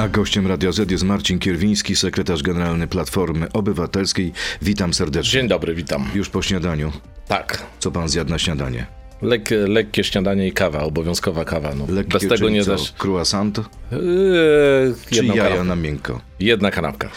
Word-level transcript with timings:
A 0.00 0.08
gościem 0.08 0.46
Radia 0.46 0.72
Z 0.72 0.90
jest 0.90 1.04
Marcin 1.04 1.38
Kierwiński, 1.38 1.96
sekretarz 1.96 2.42
generalny 2.42 2.86
Platformy 2.86 3.52
Obywatelskiej. 3.52 4.32
Witam 4.62 4.94
serdecznie. 4.94 5.32
Dzień 5.40 5.48
dobry, 5.48 5.74
witam. 5.74 6.08
Już 6.14 6.28
po 6.28 6.42
śniadaniu. 6.42 6.92
Tak. 7.28 7.66
Co 7.78 7.90
pan 7.90 8.08
zjadł 8.08 8.30
na 8.30 8.38
śniadanie? 8.38 8.86
Lek, 9.22 9.50
lekkie 9.68 10.04
śniadanie 10.04 10.48
i 10.48 10.52
kawa, 10.52 10.82
obowiązkowa 10.82 11.44
kawa. 11.44 11.74
No. 11.74 11.86
Lekkie, 11.88 12.18
Bez 12.18 12.28
tego 12.28 12.48
nie 12.48 12.64
dasz. 12.64 12.92
Croissant 12.92 13.58
Yy, 13.58 14.94
czy 15.10 15.24
jaja 15.26 15.42
kanapkę. 15.42 15.64
na 15.64 15.76
miękko? 15.76 16.20
Jedna 16.40 16.70
kanapka. 16.70 17.10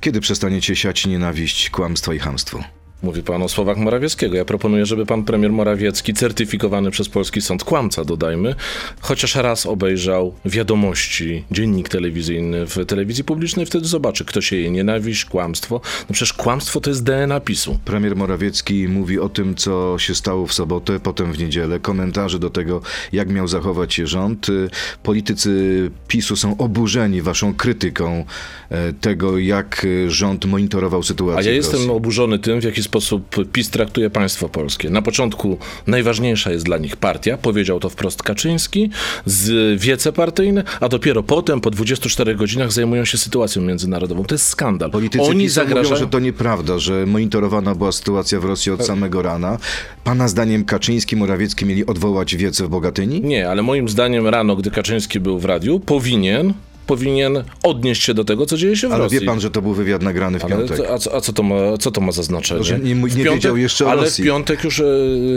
Kiedy 0.00 0.20
przestaniecie 0.20 0.76
siać 0.76 1.06
nienawiść, 1.06 1.70
kłamstwo 1.70 2.12
i 2.12 2.18
chamstwo? 2.18 2.64
Mówi 3.02 3.22
pan 3.22 3.42
o 3.42 3.48
słowach 3.48 3.76
Morawieckiego. 3.76 4.36
Ja 4.36 4.44
proponuję, 4.44 4.86
żeby 4.86 5.06
pan 5.06 5.24
premier 5.24 5.52
Morawiecki, 5.52 6.14
certyfikowany 6.14 6.90
przez 6.90 7.08
polski 7.08 7.40
sąd 7.40 7.64
kłamca, 7.64 8.04
dodajmy, 8.04 8.54
chociaż 9.00 9.34
raz 9.34 9.66
obejrzał 9.66 10.34
wiadomości, 10.44 11.44
dziennik 11.50 11.88
telewizyjny 11.88 12.66
w 12.66 12.86
telewizji 12.86 13.24
publicznej, 13.24 13.66
wtedy 13.66 13.88
zobaczy, 13.88 14.24
kto 14.24 14.40
się 14.40 14.56
je 14.56 14.70
nienawiść, 14.70 15.24
kłamstwo. 15.24 15.80
No 16.08 16.12
przecież 16.12 16.32
kłamstwo 16.32 16.80
to 16.80 16.90
jest 16.90 17.02
DNA 17.02 17.40
PiSu. 17.40 17.78
Premier 17.84 18.16
Morawiecki 18.16 18.88
mówi 18.88 19.18
o 19.18 19.28
tym, 19.28 19.54
co 19.54 19.98
się 19.98 20.14
stało 20.14 20.46
w 20.46 20.52
sobotę, 20.52 21.00
potem 21.00 21.32
w 21.32 21.38
niedzielę. 21.38 21.80
Komentarze 21.80 22.38
do 22.38 22.50
tego, 22.50 22.80
jak 23.12 23.30
miał 23.30 23.48
zachować 23.48 23.94
się 23.94 24.06
rząd. 24.06 24.46
Politycy 25.02 25.90
PiSu 26.08 26.36
są 26.36 26.56
oburzeni 26.56 27.22
waszą 27.22 27.54
krytyką 27.54 28.24
e, 28.70 28.92
tego, 28.92 29.38
jak 29.38 29.86
rząd 30.08 30.44
monitorował 30.44 31.00
A 31.00 31.04
sytuację 31.04 31.50
ja 31.50 31.62
w 31.62 31.64
jestem 31.64 31.90
oburzony 31.90 32.38
tym, 32.38 32.60
w 32.60 32.64
jaki 32.64 32.82
sposób 32.82 32.91
PiS 33.52 33.70
traktuje 33.70 34.10
państwo 34.10 34.48
polskie. 34.48 34.90
Na 34.90 35.02
początku 35.02 35.58
najważniejsza 35.86 36.50
jest 36.50 36.64
dla 36.64 36.78
nich 36.78 36.96
partia, 36.96 37.38
powiedział 37.38 37.80
to 37.80 37.88
wprost 37.88 38.22
Kaczyński, 38.22 38.90
z 39.26 39.80
wiece 39.80 40.12
partyjne, 40.12 40.64
a 40.80 40.88
dopiero 40.88 41.22
potem, 41.22 41.60
po 41.60 41.70
24 41.70 42.34
godzinach, 42.34 42.72
zajmują 42.72 43.04
się 43.04 43.18
sytuacją 43.18 43.62
międzynarodową. 43.62 44.24
To 44.24 44.34
jest 44.34 44.46
skandal. 44.46 44.90
Politycy 44.90 45.24
Oni 45.24 45.44
PiSu 45.44 45.54
zagrażają... 45.54 45.82
mówią, 45.82 45.96
że 45.96 46.10
to 46.10 46.18
nieprawda, 46.18 46.78
że 46.78 47.06
monitorowana 47.06 47.74
była 47.74 47.92
sytuacja 47.92 48.40
w 48.40 48.44
Rosji 48.44 48.72
od 48.72 48.86
samego 48.86 49.22
rana. 49.22 49.58
Pana 50.04 50.28
zdaniem 50.28 50.64
Kaczyński, 50.64 51.16
Morawiecki 51.16 51.66
mieli 51.66 51.86
odwołać 51.86 52.36
wiece 52.36 52.64
w 52.64 52.68
Bogatyni? 52.68 53.20
Nie, 53.20 53.48
ale 53.50 53.62
moim 53.62 53.88
zdaniem 53.88 54.26
rano, 54.26 54.56
gdy 54.56 54.70
Kaczyński 54.70 55.20
był 55.20 55.38
w 55.38 55.44
radiu, 55.44 55.80
powinien, 55.80 56.54
powinien 56.86 57.44
odnieść 57.62 58.02
się 58.02 58.14
do 58.14 58.24
tego, 58.24 58.46
co 58.46 58.56
dzieje 58.56 58.76
się 58.76 58.88
w 58.88 58.92
Ale 58.92 59.04
Rosji. 59.04 59.20
wie 59.20 59.26
pan, 59.26 59.40
że 59.40 59.50
to 59.50 59.62
był 59.62 59.74
wywiad 59.74 60.02
nagrany 60.02 60.38
w 60.38 60.44
Ale 60.44 60.56
piątek. 60.56 60.80
a, 60.90 60.98
co, 60.98 61.14
a 61.16 61.20
co, 61.20 61.32
to 61.32 61.42
ma, 61.42 61.54
co 61.80 61.90
to 61.90 62.00
ma 62.00 62.12
za 62.12 62.22
znaczenie? 62.22 62.64
Że 62.64 62.78
nie- 62.78 62.94
nie 62.94 63.08
W 63.08 63.14
wiedział 63.14 63.56
jeszcze 63.56 63.86
o 63.86 63.90
ale 63.90 64.02
Rosji. 64.02 64.24
w 64.24 64.26
piątek 64.26 64.64
już, 64.64 64.80
e, 64.80 64.84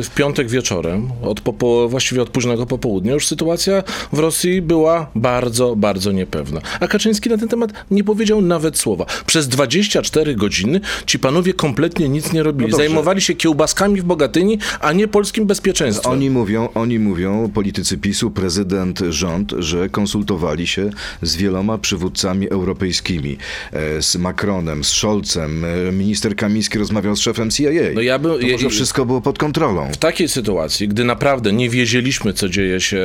w 0.04 0.10
piątek 0.16 0.50
wieczorem, 0.50 1.10
od 1.22 1.42
popo, 1.42 1.90
właściwie 1.90 2.22
od 2.22 2.30
późnego 2.30 2.66
popołudnia, 2.66 3.14
już 3.14 3.28
sytuacja 3.28 3.84
w 4.14 4.20
Rosji 4.20 4.62
była 4.62 5.12
bardzo, 5.16 5.76
bardzo 5.76 6.12
niepewna. 6.12 6.62
A 6.80 6.88
Kaczyński 6.88 7.30
na 7.30 7.38
ten 7.38 7.48
temat 7.50 7.72
nie 7.92 8.04
powiedział 8.04 8.42
nawet 8.42 8.78
słowa. 8.78 9.06
Przez 9.26 9.48
24 9.48 10.36
godziny 10.36 10.82
ci 11.06 11.20
panowie 11.20 11.54
kompletnie 11.54 12.10
nic 12.10 12.34
nie 12.34 12.44
robili. 12.44 12.72
No. 12.72 12.78
Zajmowali 12.78 13.22
się 13.22 13.34
kiełbaskami 13.36 14.02
w 14.02 14.04
Bogatyni, 14.04 14.58
a 14.80 14.94
nie 14.94 15.08
polskim 15.08 15.46
bezpieczeństwem. 15.46 16.12
Oni 16.12 16.30
mówią, 16.30 16.70
oni 16.74 17.00
mówią, 17.00 17.52
politycy 17.54 17.98
PiSu, 17.98 18.32
prezydent, 18.32 19.00
rząd, 19.10 19.54
że 19.60 19.90
konsultowali 19.90 20.68
się 20.68 20.90
z 21.22 21.35
wieloma 21.38 21.78
przywódcami 21.78 22.50
europejskimi, 22.50 23.38
e, 23.74 24.02
z 24.02 24.16
Macronem, 24.16 24.84
z 24.84 24.88
Scholzem, 24.88 25.66
e, 25.66 25.92
minister 25.92 26.36
Kamiński 26.36 26.78
rozmawiał 26.80 27.16
z 27.16 27.20
szefem 27.20 27.52
CIA. 27.52 27.70
No 27.96 28.02
ja 28.02 28.20
bym- 28.20 28.40
to 28.42 28.48
może 28.48 28.70
wszystko 28.70 29.06
było 29.06 29.22
pod 29.22 29.38
kontrolą. 29.38 29.92
W 29.92 29.98
takiej 29.98 30.28
sytuacji, 30.30 30.88
gdy 30.88 31.04
naprawdę 31.04 31.54
nie 31.54 31.70
wiedzieliśmy, 31.70 32.34
co 32.34 32.50
dzieje 32.50 32.82
się 32.82 33.02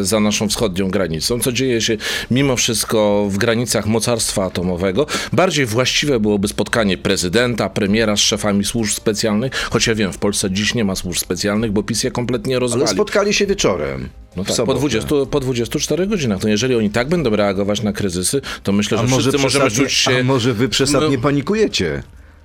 za 0.00 0.20
naszą 0.20 0.48
wschodnią 0.48 0.88
granicą, 0.90 1.40
co 1.40 1.52
dzieje 1.52 1.80
się 1.80 1.96
mimo 2.30 2.56
wszystko 2.56 3.26
w 3.30 3.38
granicach 3.38 3.86
mocarstwa 3.86 4.44
atomowego, 4.44 5.06
bardziej 5.32 5.66
właściwe 5.66 6.20
byłoby 6.20 6.48
spotkanie 6.48 6.98
prezydenta, 6.98 7.68
premiera 7.68 8.16
z 8.16 8.20
szefami 8.20 8.64
służb 8.64 8.92
specjalnych, 8.94 9.52
choć 9.70 9.86
ja 9.86 9.94
wiem, 9.94 10.12
w 10.12 10.18
Polsce 10.18 10.50
dziś 10.50 10.74
nie 10.74 10.84
ma 10.84 10.94
służb 10.96 11.18
specjalnych, 11.18 11.72
bo 11.72 11.82
PiS 11.82 12.04
je 12.04 12.10
kompletnie 12.10 12.54
Ale 12.54 12.60
rozwalił. 12.60 12.86
spotkali 12.88 13.34
się 13.34 13.46
wieczorem. 13.46 14.08
No 14.36 14.42
tak, 14.44 14.48
po, 14.48 14.54
sobotę. 14.54 14.78
20, 14.80 15.08
po 15.30 15.40
24 15.40 16.06
godzinach. 16.06 16.40
To 16.40 16.48
jeżeli 16.48 16.74
oni 16.74 16.90
tak 16.90 17.08
będą 17.08 17.36
reagować 17.36 17.82
na 17.82 17.92
kryzysy, 17.92 18.40
to 18.62 18.72
myślę, 18.72 18.98
że 18.98 19.04
A 19.04 19.06
wszyscy 19.18 19.38
możemy 19.38 19.70
czuć 19.70 19.92
się... 19.92 20.18
a 20.20 20.22
może 20.24 20.54
wy 20.54 20.68
przesadnie 20.68 21.16
No. 21.16 21.22
panikujecie? 21.22 22.02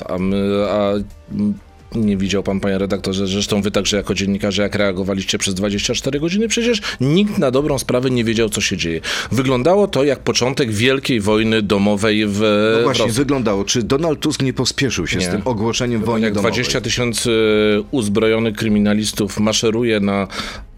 A, 0.09 0.17
my, 0.17 0.65
a 0.69 0.91
nie 1.95 2.17
widział 2.17 2.43
pan, 2.43 2.59
panie 2.59 2.77
redaktorze, 2.77 3.27
zresztą 3.27 3.61
wy 3.61 3.71
także 3.71 3.97
jako 3.97 4.13
dziennikarze, 4.13 4.61
jak 4.61 4.75
reagowaliście 4.75 5.37
przez 5.37 5.53
24 5.53 6.19
godziny? 6.19 6.47
Przecież 6.47 6.81
nikt 7.01 7.37
na 7.37 7.51
dobrą 7.51 7.79
sprawę 7.79 8.09
nie 8.09 8.23
wiedział, 8.23 8.49
co 8.49 8.61
się 8.61 8.77
dzieje. 8.77 9.01
Wyglądało 9.31 9.87
to 9.87 10.03
jak 10.03 10.19
początek 10.19 10.71
wielkiej 10.71 11.19
wojny 11.21 11.61
domowej 11.61 12.25
w, 12.27 12.39
No 12.77 12.83
właśnie, 12.83 13.05
Rosji. 13.05 13.17
wyglądało. 13.17 13.65
Czy 13.65 13.83
Donald 13.83 14.19
Tusk 14.19 14.41
nie 14.41 14.53
pospieszył 14.53 15.07
się 15.07 15.19
z 15.19 15.23
Nie. 15.23 15.31
tym 15.31 15.41
ogłoszeniem 15.45 16.03
wojny 16.03 16.25
Jak 16.27 16.33
domowej? 16.33 16.51
20 16.51 16.81
tysięcy 16.81 17.31
uzbrojonych 17.91 18.55
kryminalistów 18.55 19.39
maszeruje 19.39 19.99
na 19.99 20.27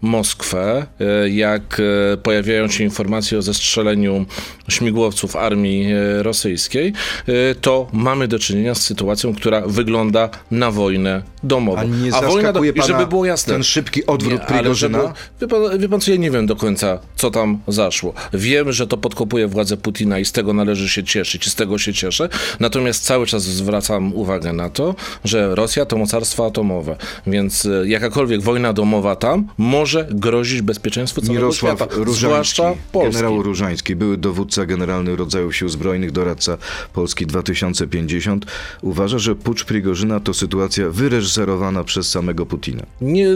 Moskwę, 0.04 0.86
e, 1.00 1.28
jak 1.28 1.80
e, 2.12 2.16
pojawiają 2.16 2.68
się 2.68 2.84
informacje 2.84 3.38
o 3.38 3.42
zestrzeleniu 3.42 4.26
śmigłowców 4.68 5.36
armii 5.36 5.86
e, 5.92 6.22
rosyjskiej, 6.22 6.92
to 7.60 7.88
mamy 7.92 8.28
do 8.28 8.38
czynienia 8.38 8.74
z 8.74 8.82
sytuacją, 8.82 9.34
która 9.34 9.60
wygląda 9.66 10.28
na 10.50 10.70
wojnę 10.70 11.22
domową. 11.42 11.78
A 11.78 11.84
nie 11.84 12.10
wojna 12.10 12.20
zaskakuje 12.20 12.72
i 12.72 12.82
żeby 12.82 13.06
było 13.06 13.24
jasne, 13.24 13.52
ten 13.52 13.62
szybki 13.62 14.06
odwrót 14.06 14.40
nie, 14.40 14.46
Prigorzyna? 14.46 14.98
żeby- 14.98 15.12
Wie 15.40 15.48
pan, 15.48 15.78
wie 15.78 15.88
pan 15.88 16.00
co, 16.00 16.10
ja 16.10 16.16
nie 16.16 16.30
wiem 16.30 16.46
do 16.46 16.56
końca, 16.56 16.98
co 17.16 17.30
tam 17.30 17.58
zaszło. 17.68 18.14
Wiem, 18.32 18.72
że 18.72 18.86
to 18.86 18.96
podkopuje 18.96 19.46
władzę 19.48 19.76
Putina 19.76 20.18
i 20.18 20.24
z 20.24 20.32
tego 20.32 20.52
należy 20.52 20.88
się 20.88 21.04
cieszyć, 21.04 21.46
i 21.46 21.50
z 21.50 21.54
tego 21.54 21.78
się 21.78 21.92
cieszę. 21.92 22.28
Natomiast 22.60 23.04
cały 23.04 23.26
czas 23.26 23.42
zwracam 23.42 24.14
uwagę 24.14 24.52
na 24.52 24.70
to, 24.70 24.94
że 25.24 25.54
Rosja 25.54 25.86
to 25.86 25.96
mocarstwo 25.96 26.46
atomowe, 26.46 26.96
więc 27.26 27.68
jakakolwiek 27.84 28.42
wojna 28.42 28.72
domowa 28.72 29.16
tam 29.16 29.48
może 29.58 29.93
grozić 30.10 30.62
bezpieczeństwu 30.62 31.20
całego 31.20 31.40
Mirosław 31.40 31.76
świata, 31.78 31.94
Różański, 31.94 32.26
zwłaszcza 32.26 32.74
Polski. 32.92 33.12
generał 33.12 33.42
Różański, 33.42 33.96
były 33.96 34.16
dowódca 34.16 34.66
generalny 34.66 35.16
rodzajów 35.16 35.56
sił 35.56 35.68
zbrojnych, 35.68 36.12
doradca 36.12 36.58
Polski 36.92 37.26
2050, 37.26 38.46
uważa, 38.82 39.18
że 39.18 39.34
pucz 39.34 39.64
Prigorzyna 39.64 40.20
to 40.20 40.34
sytuacja 40.34 40.90
wyreżyserowana 40.90 41.84
przez 41.84 42.10
samego 42.10 42.46
Putina. 42.46 42.82
Nie, 43.00 43.26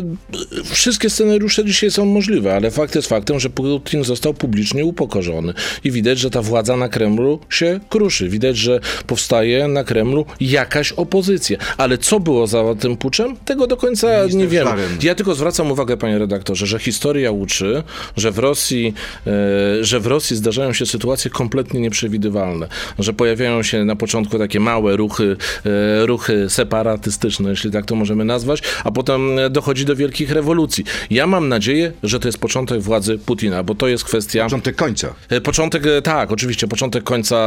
wszystkie 0.64 1.10
scenariusze 1.10 1.64
dzisiaj 1.64 1.90
są 1.90 2.04
możliwe, 2.04 2.56
ale 2.56 2.70
fakt 2.70 2.94
jest 2.94 3.08
faktem, 3.08 3.40
że 3.40 3.50
Putin 3.50 4.04
został 4.04 4.34
publicznie 4.34 4.84
upokorzony 4.84 5.52
i 5.84 5.90
widać, 5.90 6.18
że 6.18 6.30
ta 6.30 6.42
władza 6.42 6.76
na 6.76 6.88
Kremlu 6.88 7.40
się 7.50 7.80
kruszy. 7.88 8.28
Widać, 8.28 8.56
że 8.56 8.80
powstaje 9.06 9.68
na 9.68 9.84
Kremlu 9.84 10.26
jakaś 10.40 10.92
opozycja. 10.92 11.58
Ale 11.76 11.98
co 11.98 12.20
było 12.20 12.46
za 12.46 12.74
tym 12.74 12.96
puczem? 12.96 13.36
Tego 13.44 13.66
do 13.66 13.76
końca 13.76 14.06
Minister 14.06 14.40
nie 14.40 14.48
wiemy. 14.48 14.70
Ja 15.02 15.14
tylko 15.14 15.34
zwracam 15.34 15.70
uwagę, 15.72 15.96
panie 15.96 16.18
redaktorze, 16.18 16.47
że 16.54 16.78
historia 16.78 17.30
uczy, 17.30 17.82
że 18.16 18.30
w 18.30 18.38
Rosji, 18.38 18.94
e, 19.26 19.84
że 19.84 20.00
w 20.00 20.06
Rosji 20.06 20.36
zdarzają 20.36 20.72
się 20.72 20.86
sytuacje 20.86 21.30
kompletnie 21.30 21.80
nieprzewidywalne, 21.80 22.68
że 22.98 23.12
pojawiają 23.12 23.62
się 23.62 23.84
na 23.84 23.96
początku 23.96 24.38
takie 24.38 24.60
małe 24.60 24.96
ruchy, 24.96 25.36
e, 25.66 26.06
ruchy 26.06 26.50
separatystyczne, 26.50 27.50
jeśli 27.50 27.70
tak 27.70 27.86
to 27.86 27.94
możemy 27.94 28.24
nazwać, 28.24 28.62
a 28.84 28.90
potem 28.90 29.38
e, 29.38 29.50
dochodzi 29.50 29.84
do 29.84 29.96
wielkich 29.96 30.30
rewolucji. 30.30 30.84
Ja 31.10 31.26
mam 31.26 31.48
nadzieję, 31.48 31.92
że 32.02 32.20
to 32.20 32.28
jest 32.28 32.38
początek 32.38 32.80
władzy 32.80 33.18
Putina, 33.18 33.62
bo 33.62 33.74
to 33.74 33.88
jest 33.88 34.04
kwestia... 34.04 34.44
Początek 34.44 34.76
końca. 34.76 35.14
Początek, 35.42 35.82
tak, 36.02 36.32
oczywiście, 36.32 36.68
początek 36.68 37.04
końca 37.04 37.38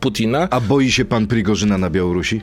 Putina. 0.00 0.48
A 0.50 0.60
boi 0.60 0.90
się 0.90 1.04
pan 1.04 1.26
Prigorzyna 1.26 1.78
na 1.78 1.90
Białorusi? 1.90 2.40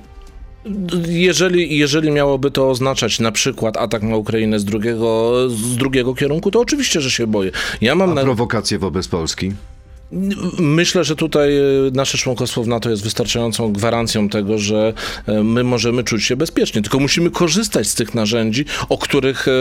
Jeżeli, 1.07 1.77
jeżeli 1.77 2.11
miałoby 2.11 2.51
to 2.51 2.69
oznaczać 2.69 3.19
na 3.19 3.31
przykład 3.31 3.77
atak 3.77 4.03
na 4.03 4.15
Ukrainę 4.15 4.59
z 4.59 4.65
drugiego, 4.65 5.33
z 5.49 5.75
drugiego 5.75 6.15
kierunku, 6.15 6.51
to 6.51 6.59
oczywiście, 6.59 7.01
że 7.01 7.11
się 7.11 7.27
boję. 7.27 7.51
Ja 7.81 7.95
mam 7.95 8.11
A 8.11 8.13
na, 8.13 8.21
prowokacje 8.21 8.79
wobec 8.79 9.07
Polski? 9.07 9.51
Myślę, 10.59 11.03
że 11.03 11.15
tutaj 11.15 11.57
e, 11.57 11.61
nasze 11.93 12.17
członkostwo 12.17 12.63
w 12.63 12.67
NATO 12.67 12.89
jest 12.89 13.03
wystarczającą 13.03 13.73
gwarancją 13.73 14.29
tego, 14.29 14.57
że 14.57 14.93
e, 15.25 15.43
my 15.43 15.63
możemy 15.63 16.03
czuć 16.03 16.23
się 16.23 16.35
bezpiecznie. 16.35 16.81
Tylko 16.81 16.99
musimy 16.99 17.31
korzystać 17.31 17.87
z 17.87 17.95
tych 17.95 18.13
narzędzi, 18.13 18.65
o 18.89 18.97
których, 18.97 19.47
e, 19.47 19.51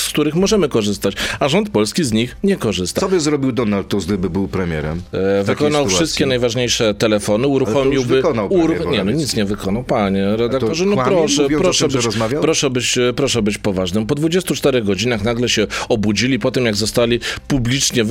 z 0.00 0.08
których 0.08 0.34
możemy 0.34 0.68
korzystać. 0.68 1.14
A 1.40 1.48
rząd 1.48 1.70
polski 1.70 2.04
z 2.04 2.12
nich 2.12 2.36
nie 2.44 2.56
korzysta. 2.56 3.00
Co 3.00 3.08
by 3.08 3.20
zrobił 3.20 3.52
Donald 3.52 3.88
Tusk, 3.88 4.06
gdyby 4.06 4.30
był 4.30 4.48
premierem? 4.48 5.02
Wykonał 5.44 5.88
wszystkie 5.88 6.26
najważniejsze 6.26 6.94
telefony, 6.94 7.46
uruchomiłby. 7.46 8.16
wykonał 8.16 8.48
premier 8.48 8.86
Nie, 8.86 9.04
no 9.04 9.12
nic 9.12 9.36
nie 9.36 9.44
wykonał, 9.44 9.84
panie 9.84 10.36
redaktorze. 10.36 10.86
No 10.86 10.96
proszę, 11.04 11.48
proszę 11.58 11.88
tym, 11.88 12.00
być, 12.00 12.18
proszę, 12.40 12.70
być, 12.70 12.98
proszę 13.16 13.42
być 13.42 13.58
poważnym. 13.58 14.06
Po 14.06 14.14
24 14.14 14.82
godzinach 14.82 15.22
nagle 15.22 15.48
się 15.48 15.66
obudzili 15.88 16.38
po 16.38 16.50
tym, 16.50 16.66
jak 16.66 16.74
zostali 16.74 17.20
publicznie 17.48 18.04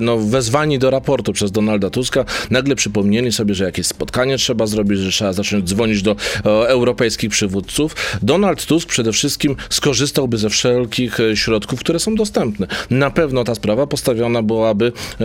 no, 0.00 0.18
wezwani 0.18 0.78
do 0.78 0.90
raportu 0.90 1.17
przez 1.32 1.52
Donalda 1.52 1.90
Tuska, 1.90 2.24
nagle 2.50 2.76
przypomnieli 2.76 3.32
sobie, 3.32 3.54
że 3.54 3.64
jakieś 3.64 3.86
spotkanie 3.86 4.38
trzeba 4.38 4.66
zrobić, 4.66 4.98
że 4.98 5.10
trzeba 5.10 5.32
zacząć 5.32 5.68
dzwonić 5.68 6.02
do 6.02 6.10
e, 6.10 6.44
europejskich 6.68 7.30
przywódców. 7.30 7.96
Donald 8.22 8.66
Tusk 8.66 8.88
przede 8.88 9.12
wszystkim 9.12 9.56
skorzystałby 9.70 10.38
ze 10.38 10.50
wszelkich 10.50 11.20
e, 11.20 11.36
środków, 11.36 11.80
które 11.80 11.98
są 11.98 12.14
dostępne. 12.14 12.66
Na 12.90 13.10
pewno 13.10 13.44
ta 13.44 13.54
sprawa 13.54 13.86
postawiona 13.86 14.42
byłaby 14.42 14.92
e, 15.20 15.24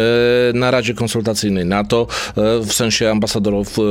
na 0.53 0.71
Radzie 0.71 0.93
Konsultacyjnej 0.93 1.65
NATO, 1.65 2.07
e, 2.37 2.59
w 2.59 2.73
sensie 2.73 3.11
ambasadorów, 3.11 3.77
e, 3.79 3.81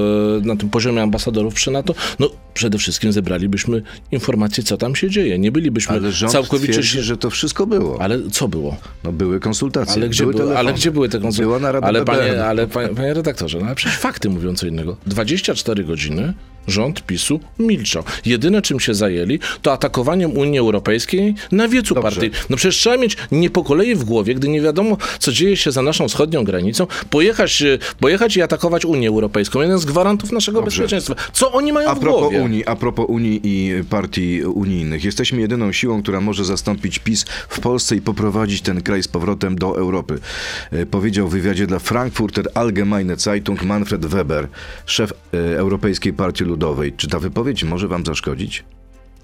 na 0.46 0.56
tym 0.56 0.70
poziomie 0.70 1.02
ambasadorów 1.02 1.54
przy 1.54 1.70
NATO. 1.70 1.94
No 2.18 2.30
przede 2.54 2.78
wszystkim 2.78 3.12
zebralibyśmy 3.12 3.82
informacje, 4.12 4.64
co 4.64 4.76
tam 4.76 4.96
się 4.96 5.10
dzieje. 5.10 5.38
Nie 5.38 5.52
bylibyśmy 5.52 5.94
Ale 5.94 6.12
rząd 6.12 6.32
całkowicie... 6.32 6.72
twierdzi, 6.72 7.00
że 7.00 7.16
to 7.16 7.30
wszystko 7.30 7.66
było. 7.66 8.00
Ale 8.00 8.18
co 8.32 8.48
było? 8.48 8.76
No 9.04 9.12
były 9.12 9.40
konsultacje, 9.40 9.94
Ale 9.94 10.08
gdzie, 10.08 10.22
były 10.22 10.34
były, 10.34 10.58
ale 10.58 10.72
gdzie 10.72 10.90
były 10.90 11.08
te 11.08 11.12
konsultacje? 11.18 11.44
Była 11.44 11.58
narada 11.58 11.86
ale 11.98 12.04
panie, 12.04 12.44
ale 12.44 12.66
panie, 12.66 12.88
panie 12.88 13.14
redaktorze, 13.14 13.58
no 13.58 13.66
ale 13.66 13.74
przecież 13.74 13.98
fakty 13.98 14.30
mówią 14.30 14.54
co 14.54 14.66
innego. 14.66 14.96
24 15.06 15.84
godziny 15.84 16.34
rząd 16.66 17.06
PiSu 17.06 17.40
milczał. 17.58 18.02
Jedyne 18.26 18.62
czym 18.62 18.80
się 18.80 18.94
zajęli, 18.94 19.38
to 19.62 19.72
atakowaniem 19.72 20.36
Unii 20.36 20.58
Europejskiej 20.58 21.34
na 21.52 21.68
wiecu 21.68 21.94
Dobrze. 21.94 22.10
partii. 22.10 22.30
No 22.50 22.56
przecież 22.56 22.76
trzeba 22.76 22.96
mieć 22.96 23.16
nie 23.32 23.50
po 23.50 23.64
kolei 23.64 23.94
w 23.94 24.04
głowie, 24.04 24.34
gdy 24.34 24.48
nie 24.48 24.60
wiadomo, 24.60 24.96
co 25.18 25.32
dzieje 25.32 25.56
się 25.56 25.72
za 25.72 25.82
naszą 25.82 26.08
wschodnią 26.08 26.44
granicą, 26.44 26.86
pojechać, 27.10 27.62
e, 27.62 27.78
pojechać 28.00 28.36
i 28.36 28.42
atakować 28.42 28.84
Unię 28.84 29.08
Europejską. 29.08 29.60
Jeden 29.60 29.78
z 29.78 29.84
gwarantów 29.84 30.32
naszego 30.32 30.60
Dobrze. 30.60 30.82
bezpieczeństwa. 30.82 31.14
Co 31.32 31.52
oni 31.52 31.72
mają 31.72 31.88
A 31.88 31.94
w 31.94 32.00
głowie? 32.00 32.42
Unii, 32.42 32.64
a 32.66 32.76
propos 32.76 33.06
Unii 33.08 33.40
i 33.44 33.84
partii 33.90 34.42
unijnych. 34.44 35.04
Jesteśmy 35.04 35.40
jedyną 35.40 35.72
siłą, 35.72 36.02
która 36.02 36.20
może 36.20 36.44
zastąpić 36.44 36.98
PiS 36.98 37.24
w 37.48 37.60
Polsce 37.60 37.96
i 37.96 38.00
poprowadzić 38.00 38.62
ten 38.62 38.82
kraj 38.82 39.02
z 39.02 39.08
powrotem 39.08 39.56
do 39.56 39.78
Europy. 39.78 40.18
E, 40.72 40.86
Powiedział 40.86 41.28
w 41.28 41.30
wywiadzie 41.32 41.66
dla 41.66 41.78
Frankfurter 41.78 42.48
Allgemeine 42.54 43.16
Zeitung 43.16 43.62
Manfred 43.62 44.06
Weber, 44.06 44.48
szef 44.86 45.12
e, 45.34 45.58
Europejskiej 45.58 46.12
Partii 46.12 46.44
Ludowej. 46.52 46.92
Czy 46.92 47.08
ta 47.08 47.18
wypowiedź 47.18 47.64
może 47.64 47.88
wam 47.88 48.04
zaszkodzić? 48.06 48.64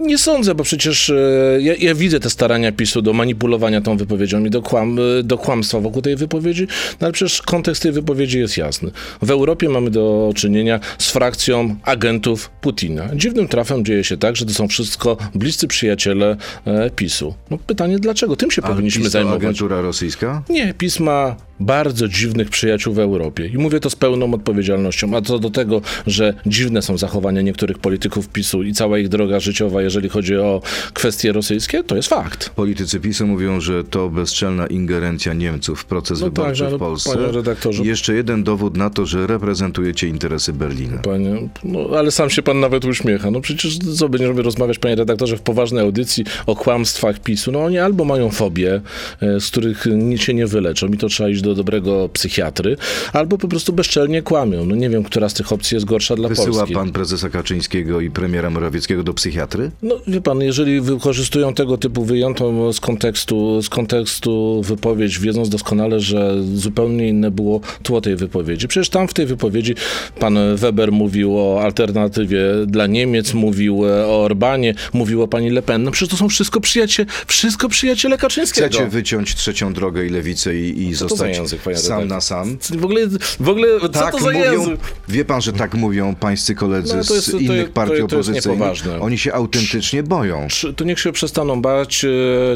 Nie 0.01 0.19
sądzę, 0.19 0.55
bo 0.55 0.65
przecież 0.65 1.11
e, 1.11 1.15
ja, 1.61 1.75
ja 1.79 1.95
widzę 1.95 2.21
te 2.21 2.31
starania 2.31 2.73
PiSu 2.73 3.03
do 3.03 3.13
manipulowania 3.13 3.81
tą 3.81 3.97
wypowiedzią 3.97 4.45
i 4.45 4.51
do, 4.51 4.63
kłam, 4.63 4.99
e, 4.99 5.23
do 5.23 5.39
kłamstwa 5.39 5.81
wokół 5.81 6.03
tej 6.03 6.17
wypowiedzi, 6.17 6.67
no 7.01 7.05
ale 7.07 7.13
przecież 7.13 7.43
kontekst 7.43 7.83
tej 7.83 7.93
wypowiedzi 7.93 8.39
jest 8.39 8.57
jasny. 8.57 8.91
W 9.23 9.31
Europie 9.31 9.69
mamy 9.69 9.91
do 9.91 10.33
czynienia 10.37 10.81
z 10.99 11.11
frakcją 11.11 11.77
agentów 11.83 12.51
Putina. 12.61 13.09
Dziwnym 13.17 13.49
trafem 13.49 13.85
dzieje 13.85 14.05
się 14.05 14.17
tak, 14.17 14.37
że 14.37 14.47
to 14.47 14.53
są 14.53 14.69
wszystko 14.69 15.17
bliscy 15.35 15.69
przyjaciele 15.69 16.37
e, 16.65 16.91
PiSu. 16.91 17.35
No 17.51 17.59
pytanie 17.67 17.99
dlaczego? 17.99 18.37
Tym 18.37 18.51
się 18.51 18.63
A 18.65 18.69
powinniśmy 18.69 18.99
PiS 19.01 19.07
to 19.07 19.11
zajmować. 19.11 19.41
agentura 19.43 19.81
rosyjska? 19.81 20.43
Nie, 20.51 20.75
PiS 20.75 21.01
ma 21.01 21.37
bardzo 21.61 22.09
dziwnych 22.09 22.51
przyjaciół 22.51 22.95
w 22.95 22.99
Europie 22.99 23.47
i 23.47 23.59
mówię 23.59 23.81
to 23.81 23.91
z 23.91 23.97
pełną 23.97 24.35
odpowiedzialnością. 24.35 25.17
A 25.17 25.21
co 25.23 25.39
do 25.39 25.51
tego, 25.51 25.81
że 26.07 26.35
dziwne 26.47 26.83
są 26.83 26.99
zachowania 26.99 27.43
niektórych 27.43 27.79
polityków 27.79 28.29
PiSu 28.29 28.63
i 28.63 28.73
cała 28.73 28.99
ich 28.99 29.09
droga 29.09 29.41
życiowa, 29.41 29.83
jeżeli 29.89 30.09
chodzi 30.09 30.37
o 30.37 30.63
kwestie 30.93 31.33
rosyjskie, 31.33 31.85
to 31.85 31.97
jest 31.97 32.09
fakt. 32.09 32.49
Politycy 32.51 33.01
PiSu 33.01 33.27
mówią, 33.27 33.61
że 33.61 33.85
to 33.85 34.09
bezczelna 34.11 34.67
ingerencja 34.67 35.33
Niemców 35.35 35.81
w 35.81 35.85
proces 35.85 36.21
No 36.21 36.27
wyborczy 36.27 36.65
tak, 36.65 36.75
w 36.75 36.79
Polsce. 36.79 37.15
panie 37.15 37.27
redaktorze- 37.33 37.85
Jeszcze 37.85 38.15
jeden 38.15 38.45
dowód 38.45 38.77
na 38.77 38.91
to, 38.91 39.07
że 39.07 39.27
reprezentujecie 39.27 40.09
interesy 40.09 40.53
Berlina. 40.53 40.99
Panie, 40.99 41.49
no, 41.65 41.81
ale 41.99 42.11
sam 42.11 42.31
się 42.31 42.43
pan 42.43 42.61
nawet 42.61 42.85
uśmiecha. 42.85 43.31
No 43.31 43.41
przecież 43.41 43.79
co 43.79 44.09
będziemy 44.09 44.43
rozmawiać, 44.43 44.79
panie 44.79 44.95
redaktorze, 44.95 45.37
w 45.37 45.41
poważnej 45.41 45.85
audycji 45.85 46.25
o 46.47 46.57
kłamstwach 46.57 47.19
PiSu. 47.21 47.53
No 47.53 47.65
oni 47.65 47.79
albo 47.79 48.05
mają 48.05 48.31
fobię, 48.31 48.81
e, 49.23 49.41
z 49.41 49.47
których 49.51 49.87
nic 49.87 50.21
się 50.21 50.35
nie 50.35 50.47
wyleczą 50.47 50.87
i 50.89 50.97
to 50.99 51.09
trzeba 51.09 51.29
iść 51.31 51.43
do 51.43 51.55
dobrego 51.55 52.09
psychiatry, 52.13 52.77
albo 53.13 53.39
po 53.39 53.49
prostu 53.49 53.73
bezczelnie 53.73 54.23
kłamią. 54.23 54.67
No 54.67 54.77
nie 54.77 54.91
wiem, 54.91 55.05
która 55.05 55.29
z 55.29 55.35
tych 55.35 55.53
opcji 55.53 55.75
jest 55.75 55.87
gorsza 55.87 56.17
dla 56.17 56.29
Wysyła 56.29 56.57
Polski. 56.57 56.75
pan 56.75 56.93
prezesa 56.93 57.29
Kaczyńskiego 57.31 58.01
i 58.01 58.11
premiera 58.11 58.51
Morawieckiego 58.51 59.03
do 59.03 59.15
psychiatry? 59.15 59.71
No 59.83 59.95
wie 60.07 60.21
pan, 60.21 60.41
jeżeli 60.41 60.81
wykorzystują 60.81 61.55
tego 61.55 61.77
typu 61.79 62.05
wyjętą 62.05 62.73
z 62.73 62.81
kontekstu, 62.81 63.63
z 63.63 63.69
kontekstu 63.69 64.63
wypowiedź, 64.63 65.19
wiedząc 65.19 65.49
doskonale, 65.49 66.01
że 66.01 66.35
zupełnie 66.55 67.09
inne 67.09 67.31
było 67.31 67.61
tło 67.83 68.01
tej 68.01 68.17
wypowiedzi. 68.17 68.69
Przecież 68.69 68.89
tam 68.89 69.09
w 69.09 69.15
tej 69.15 69.27
wypowiedzi 69.27 69.75
pan 70.21 70.39
Weber 70.57 70.93
mówił 70.93 71.39
o 71.39 71.61
alternatywie 71.63 72.41
dla 72.67 72.87
Niemiec, 72.87 73.35
mówił 73.35 73.87
e, 73.87 74.07
o 74.07 74.23
Orbanie, 74.25 74.75
mówił 74.93 75.23
o 75.23 75.29
pani 75.29 75.51
Le 75.51 75.63
Pen. 75.63 75.83
No 75.83 75.91
przecież 75.91 76.09
to 76.11 76.17
są 76.17 76.29
wszystko 76.29 76.61
przyjaciele, 76.61 77.09
wszystko 77.27 77.69
przyjaciele 77.69 78.19
Kaczyńskiego. 78.19 78.69
Chcecie 78.69 78.87
wyciąć 78.87 79.35
trzecią 79.35 79.73
drogę 79.73 80.07
i 80.07 80.11
lewicę 80.11 80.57
i, 80.57 80.83
i 80.83 80.95
zostać 80.95 81.37
język, 81.37 81.61
sam 81.75 82.09
na 82.09 82.21
sam? 82.21 82.59
W 82.79 82.85
ogóle, 82.85 83.01
w 83.41 83.49
ogóle 83.49 83.69
co 83.81 83.89
Tak 83.89 84.13
to 84.13 84.19
za 84.21 84.33
mówią, 84.33 84.53
język? 84.53 84.81
wie 85.09 85.25
pan, 85.25 85.41
że 85.43 85.53
tak 85.53 85.75
mówią 85.75 86.15
pańscy 86.15 86.55
koledzy 86.55 86.93
No, 86.93 86.99
jest- 87.15 87.27
z 87.27 87.35
innych 87.35 87.67
to- 87.67 87.73
partii 87.73 87.99
to 87.99 88.05
opozycyjnych. 88.05 88.69
Oni 89.01 89.19
się 89.19 89.33
autentycznie 89.33 89.68
boją. 90.03 90.49
Trzy- 90.49 90.75
to 90.75 90.85
niech 90.85 91.01
się 91.01 91.13
przestaną 91.13 91.63
bać, 91.63 92.05
e, 92.05 92.09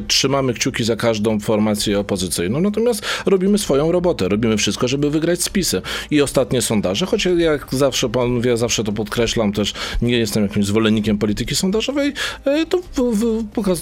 trzymamy 0.08 0.54
kciuki 0.54 0.84
za 0.84 0.96
każdą 0.96 1.40
formację 1.40 1.98
opozycyjną, 1.98 2.60
natomiast 2.60 3.02
robimy 3.26 3.58
swoją 3.58 3.92
robotę, 3.92 4.28
robimy 4.28 4.56
wszystko, 4.56 4.88
żeby 4.88 5.10
wygrać 5.10 5.42
z 5.42 5.48
PiSem. 5.48 5.82
I 6.10 6.22
ostatnie 6.22 6.62
sondaże, 6.62 7.06
choć 7.06 7.24
jak 7.36 7.66
zawsze 7.70 8.08
pan 8.08 8.40
wie, 8.40 8.56
zawsze 8.56 8.84
to 8.84 8.92
podkreślam, 8.92 9.52
też 9.52 9.74
nie 10.02 10.18
jestem 10.18 10.42
jakimś 10.42 10.66
zwolennikiem 10.66 11.18
polityki 11.18 11.54
sondażowej, 11.54 12.12
e, 12.44 12.66
to 12.66 12.80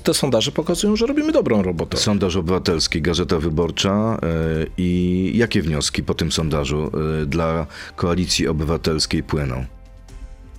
te 0.03 0.15
sondaże 0.15 0.53
pokazują, 0.53 0.97
że 0.97 1.07
robimy 1.07 1.33
dobrą 1.33 1.63
robotę. 1.63 1.97
Sondaż 1.97 2.37
obywatelski, 2.37 3.03
Gazeta 3.03 3.39
Wyborcza 3.39 4.19
e, 4.23 4.27
i 4.79 5.33
jakie 5.35 5.63
wnioski 5.63 6.03
po 6.03 6.15
tym 6.15 6.33
sondażu 6.33 6.91
dla 7.27 7.67
Koalicji 7.97 8.49
Obywatelskiej 8.49 9.23
płyną? 9.23 9.80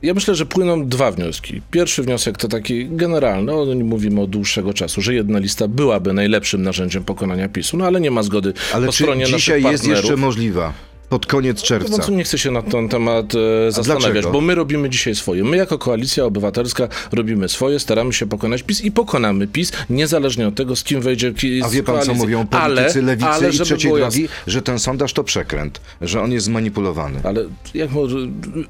Ja 0.04 0.14
myślę, 0.14 0.36
że 0.36 0.46
płyną 0.46 0.88
dwa 0.88 1.12
wnioski. 1.12 1.62
Pierwszy 1.72 2.04
wniosek 2.04 2.38
to 2.38 2.48
taki 2.48 2.88
generalny, 2.90 3.54
o 3.54 3.74
nim 3.74 3.88
mówimy 3.88 4.22
od 4.22 4.30
dłuższego 4.30 4.74
czasu, 4.74 5.02
że 5.02 5.14
jedna 5.14 5.40
lista 5.40 5.68
byłaby 5.68 6.14
najlepszym 6.14 6.62
narzędziem 6.62 7.04
pokonania 7.04 7.50
PiSu, 7.50 7.78
no 7.78 7.86
ale 7.86 8.02
nie 8.02 8.12
ma 8.12 8.24
zgody 8.24 8.54
Ale 8.74 8.86
po 8.86 8.92
czy 8.92 9.04
stronie 9.04 9.26
dzisiaj 9.26 9.62
naszych 9.62 9.72
jest 9.72 9.84
partnerów. 9.84 10.04
jeszcze 10.04 10.18
możliwa? 10.18 10.74
Pod 11.12 11.26
koniec 11.26 11.62
czerwca. 11.62 11.98
No 11.98 12.04
co 12.04 12.12
nie 12.12 12.24
chcę 12.24 12.38
się 12.38 12.52
na 12.52 12.62
ten 12.62 12.90
temat 12.90 13.34
e, 13.36 13.72
zastanawiać, 13.72 14.12
dlaczego? 14.12 14.32
bo 14.32 14.42
my 14.42 14.56
robimy 14.56 14.90
dzisiaj 14.90 15.16
swoje. 15.16 15.44
My 15.44 15.58
jako 15.58 15.78
Koalicja 15.78 16.26
Obywatelska 16.26 16.88
robimy 17.12 17.50
swoje, 17.50 17.80
staramy 17.80 18.14
się 18.14 18.26
pokonać 18.26 18.64
PiS 18.64 18.82
i 18.82 18.92
pokonamy 18.92 19.48
PiS, 19.48 19.72
niezależnie 19.90 20.48
od 20.48 20.56
tego, 20.56 20.76
z 20.76 20.84
kim 20.84 21.02
wejdzie 21.02 21.34
ki- 21.34 21.62
A 21.64 21.70
wie 21.70 21.84
pan, 21.84 21.96
co 21.96 22.02
koalicji. 22.02 22.18
mówią 22.18 22.48
politycy 22.48 23.00
ale, 23.00 23.02
lewicy 23.02 23.30
ale, 23.30 23.50
i 23.50 23.52
trzeciej 23.52 23.94
drogi? 23.94 24.28
Że 24.48 24.62
ten 24.62 24.80
sondaż 24.80 25.14
to 25.14 25.24
przekręt, 25.24 25.82
że 26.02 26.22
on 26.22 26.32
jest 26.32 26.46
zmanipulowany. 26.46 27.20
Ale 27.24 27.46
jak 27.74 27.92
może, 27.92 28.18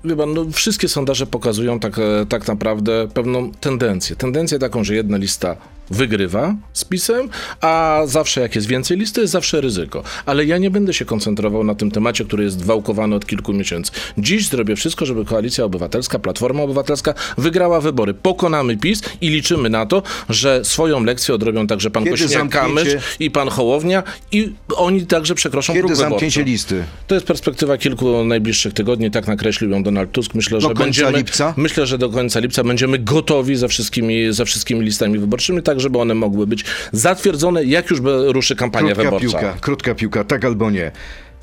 wie 0.06 0.16
pan, 0.16 0.34
no, 0.34 0.46
wszystkie 0.52 0.88
sondaże 0.88 1.28
pokazują 1.28 1.80
tak, 1.80 2.00
e, 2.00 2.26
tak 2.30 2.48
naprawdę 2.48 3.08
pewną 3.14 3.52
tendencję. 3.52 4.16
Tendencję 4.16 4.60
taką, 4.60 4.84
że 4.84 4.96
jedna 4.96 5.18
lista 5.18 5.56
wygrywa 5.92 6.56
z 6.74 6.86
PiSem, 6.86 7.30
a 7.62 8.02
zawsze 8.06 8.42
jak 8.42 8.56
jest 8.56 8.68
więcej 8.68 8.98
listy, 8.98 9.22
jest 9.22 9.34
zawsze 9.34 9.62
ryzyko. 9.62 10.04
Ale 10.26 10.46
ja 10.46 10.58
nie 10.58 10.72
będę 10.72 10.94
się 10.94 11.06
koncentrował 11.06 11.64
na 11.64 11.76
tym 11.76 11.92
temacie, 11.92 12.26
który 12.26 12.44
jest 12.44 12.66
wałkowany 12.66 13.16
od 13.16 13.26
kilku 13.26 13.54
miesięcy. 13.54 13.92
Dziś 14.18 14.48
zrobię 14.48 14.76
wszystko, 14.76 15.06
żeby 15.06 15.26
Koalicja 15.26 15.64
Obywatelska, 15.66 16.20
Platforma 16.20 16.64
Obywatelska 16.64 17.14
wygrała 17.38 17.82
wybory. 17.82 18.14
Pokonamy 18.14 18.78
PiS 18.78 19.02
i 19.22 19.30
liczymy 19.30 19.70
na 19.70 19.86
to, 19.86 20.04
że 20.30 20.66
swoją 20.66 21.04
lekcję 21.04 21.36
odrobią 21.36 21.68
także 21.68 21.92
pan 21.92 22.04
Kośniak-Kamysz 22.04 22.98
i 23.20 23.32
pan 23.32 23.50
Hołownia 23.50 24.04
i 24.32 24.54
oni 24.76 25.06
także 25.06 25.36
przekroczą 25.36 25.74
Kiedy 25.74 25.88
próg 25.88 25.96
zamknięcie 26.00 26.40
wyborczy. 26.40 26.52
listy? 26.52 26.84
To 27.08 27.16
jest 27.16 27.28
perspektywa 27.28 27.78
kilku 27.78 28.24
najbliższych 28.26 28.74
tygodni, 28.74 29.12
tak 29.12 29.28
nakreślił 29.28 29.70
ją 29.72 29.84
Donald 29.84 30.12
Tusk. 30.12 30.34
Myślę, 30.34 30.60
Do 30.60 30.68
że 30.68 30.74
będziemy, 30.74 31.18
lipca? 31.18 31.54
Myślę, 31.58 31.86
że 31.86 31.98
do 31.98 32.10
końca 32.10 32.40
lipca 32.40 32.64
będziemy 32.64 33.00
gotowi 33.00 33.56
ze 33.56 33.68
wszystkimi, 33.68 34.34
ze 34.34 34.46
wszystkimi 34.46 34.82
listami 34.86 35.20
wyborczymi, 35.20 35.64
tak 35.64 35.80
żeby 35.82 36.00
one 36.00 36.14
mogły 36.16 36.48
być 36.48 36.66
zatwierdzone, 36.92 37.64
jak 37.64 37.90
już 37.90 38.00
ruszy 38.28 38.56
kampania 38.56 38.86
Krótka 38.96 39.04
wyborcza. 39.04 39.40
piłka, 39.40 39.58
krótka 39.62 39.96
piłka, 39.96 40.24
tak 40.24 40.46
albo 40.46 40.72
nie. 40.72 40.92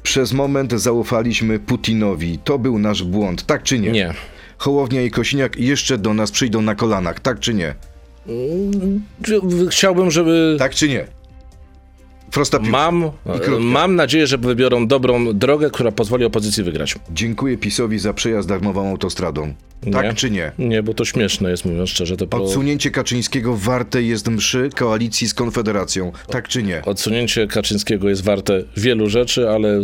Przez 0.02 0.32
moment 0.32 0.72
zaufaliśmy 0.72 1.58
Putinowi. 1.58 2.38
To 2.44 2.58
był 2.58 2.78
nasz 2.78 3.02
błąd, 3.02 3.46
tak 3.46 3.62
czy 3.62 3.78
nie? 3.78 3.90
Nie. 3.90 4.14
Hołownia 4.58 5.02
i 5.02 5.10
Kosiniak 5.10 5.56
jeszcze 5.56 5.98
do 5.98 6.14
nas 6.14 6.30
przyjdą 6.30 6.62
na 6.62 6.74
kolanach, 6.74 7.20
tak 7.20 7.40
czy 7.40 7.54
nie? 7.54 7.74
Chciałbym, 9.70 10.10
żeby 10.10 10.56
Tak 10.58 10.74
czy 10.74 10.88
nie? 10.88 11.04
Prosta 12.30 12.58
piłka. 12.58 12.72
mam, 12.72 13.10
krótka. 13.24 13.50
mam 13.58 13.96
nadzieję, 13.96 14.26
że 14.26 14.38
wybiorą 14.38 14.86
dobrą 14.86 15.32
drogę, 15.38 15.70
która 15.70 15.92
pozwoli 15.92 16.24
opozycji 16.24 16.62
wygrać. 16.64 16.94
Dziękuję 17.10 17.58
PiSowi 17.58 17.98
za 17.98 18.12
przejazd 18.12 18.48
darmową 18.48 18.90
autostradą. 18.90 19.54
Tak 19.92 20.04
Nie. 20.06 20.14
czy 20.14 20.30
nie? 20.30 20.52
Nie, 20.58 20.82
bo 20.82 20.94
to 20.94 21.04
śmieszne 21.04 21.50
jest, 21.50 21.64
mówiąc 21.64 21.90
szczerze. 21.90 22.16
To 22.16 22.26
po... 22.26 22.44
Odsunięcie 22.44 22.90
Kaczyńskiego 22.90 23.56
warte 23.56 24.02
jest 24.02 24.28
mszy 24.28 24.70
koalicji 24.76 25.28
z 25.28 25.34
Konfederacją. 25.34 26.12
Tak 26.30 26.48
czy 26.48 26.62
nie? 26.62 26.82
Odsunięcie 26.84 27.46
Kaczyńskiego 27.46 28.08
jest 28.08 28.24
warte 28.24 28.62
wielu 28.76 29.08
rzeczy, 29.10 29.50
ale 29.50 29.80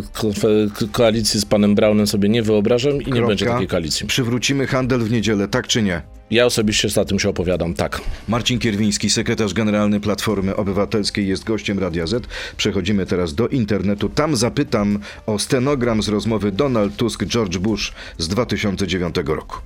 koalicji 0.92 1.40
z 1.40 1.44
panem 1.44 1.74
Braunem 1.74 2.06
sobie 2.06 2.28
nie 2.28 2.42
wyobrażam 2.42 2.92
i 2.92 2.96
nie 2.96 3.04
Kropka. 3.04 3.26
będzie 3.28 3.46
takiej 3.46 3.66
koalicji. 3.66 4.06
Przywrócimy 4.06 4.66
handel 4.66 5.00
w 5.00 5.10
niedzielę, 5.10 5.48
tak 5.48 5.66
czy 5.66 5.82
nie? 5.82 6.02
Ja 6.34 6.46
osobiście 6.46 6.88
za 6.88 7.04
tym 7.04 7.18
się 7.18 7.28
opowiadam, 7.28 7.74
tak. 7.74 8.00
Marcin 8.28 8.58
Kierwiński, 8.58 9.10
sekretarz 9.10 9.54
generalny 9.54 10.00
Platformy 10.00 10.56
Obywatelskiej, 10.56 11.28
jest 11.28 11.44
gościem 11.44 11.78
Radia 11.78 12.06
Z. 12.06 12.26
Przechodzimy 12.56 13.06
teraz 13.06 13.34
do 13.34 13.48
internetu. 13.48 14.08
Tam 14.08 14.36
zapytam 14.36 14.98
o 15.26 15.38
stenogram 15.38 16.02
z 16.02 16.08
rozmowy 16.08 16.52
Donald 16.52 16.96
Tusk-George 16.96 17.58
Bush 17.58 17.92
z 18.18 18.28
2009 18.28 19.14
roku. 19.26 19.56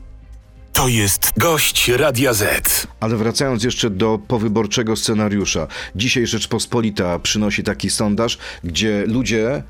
To 0.72 0.88
jest 0.88 1.32
gość 1.37 1.88
Radia 1.88 2.32
Z. 2.32 2.87
Ale 3.00 3.16
wracając 3.16 3.64
jeszcze 3.64 3.90
do 3.90 4.18
powyborczego 4.28 4.96
scenariusza. 4.96 5.66
Dzisiaj 5.96 6.26
Rzeczpospolita 6.26 7.18
przynosi 7.18 7.62
taki 7.62 7.90
sondaż, 7.90 8.38
gdzie 8.64 9.04
ludzie 9.06 9.62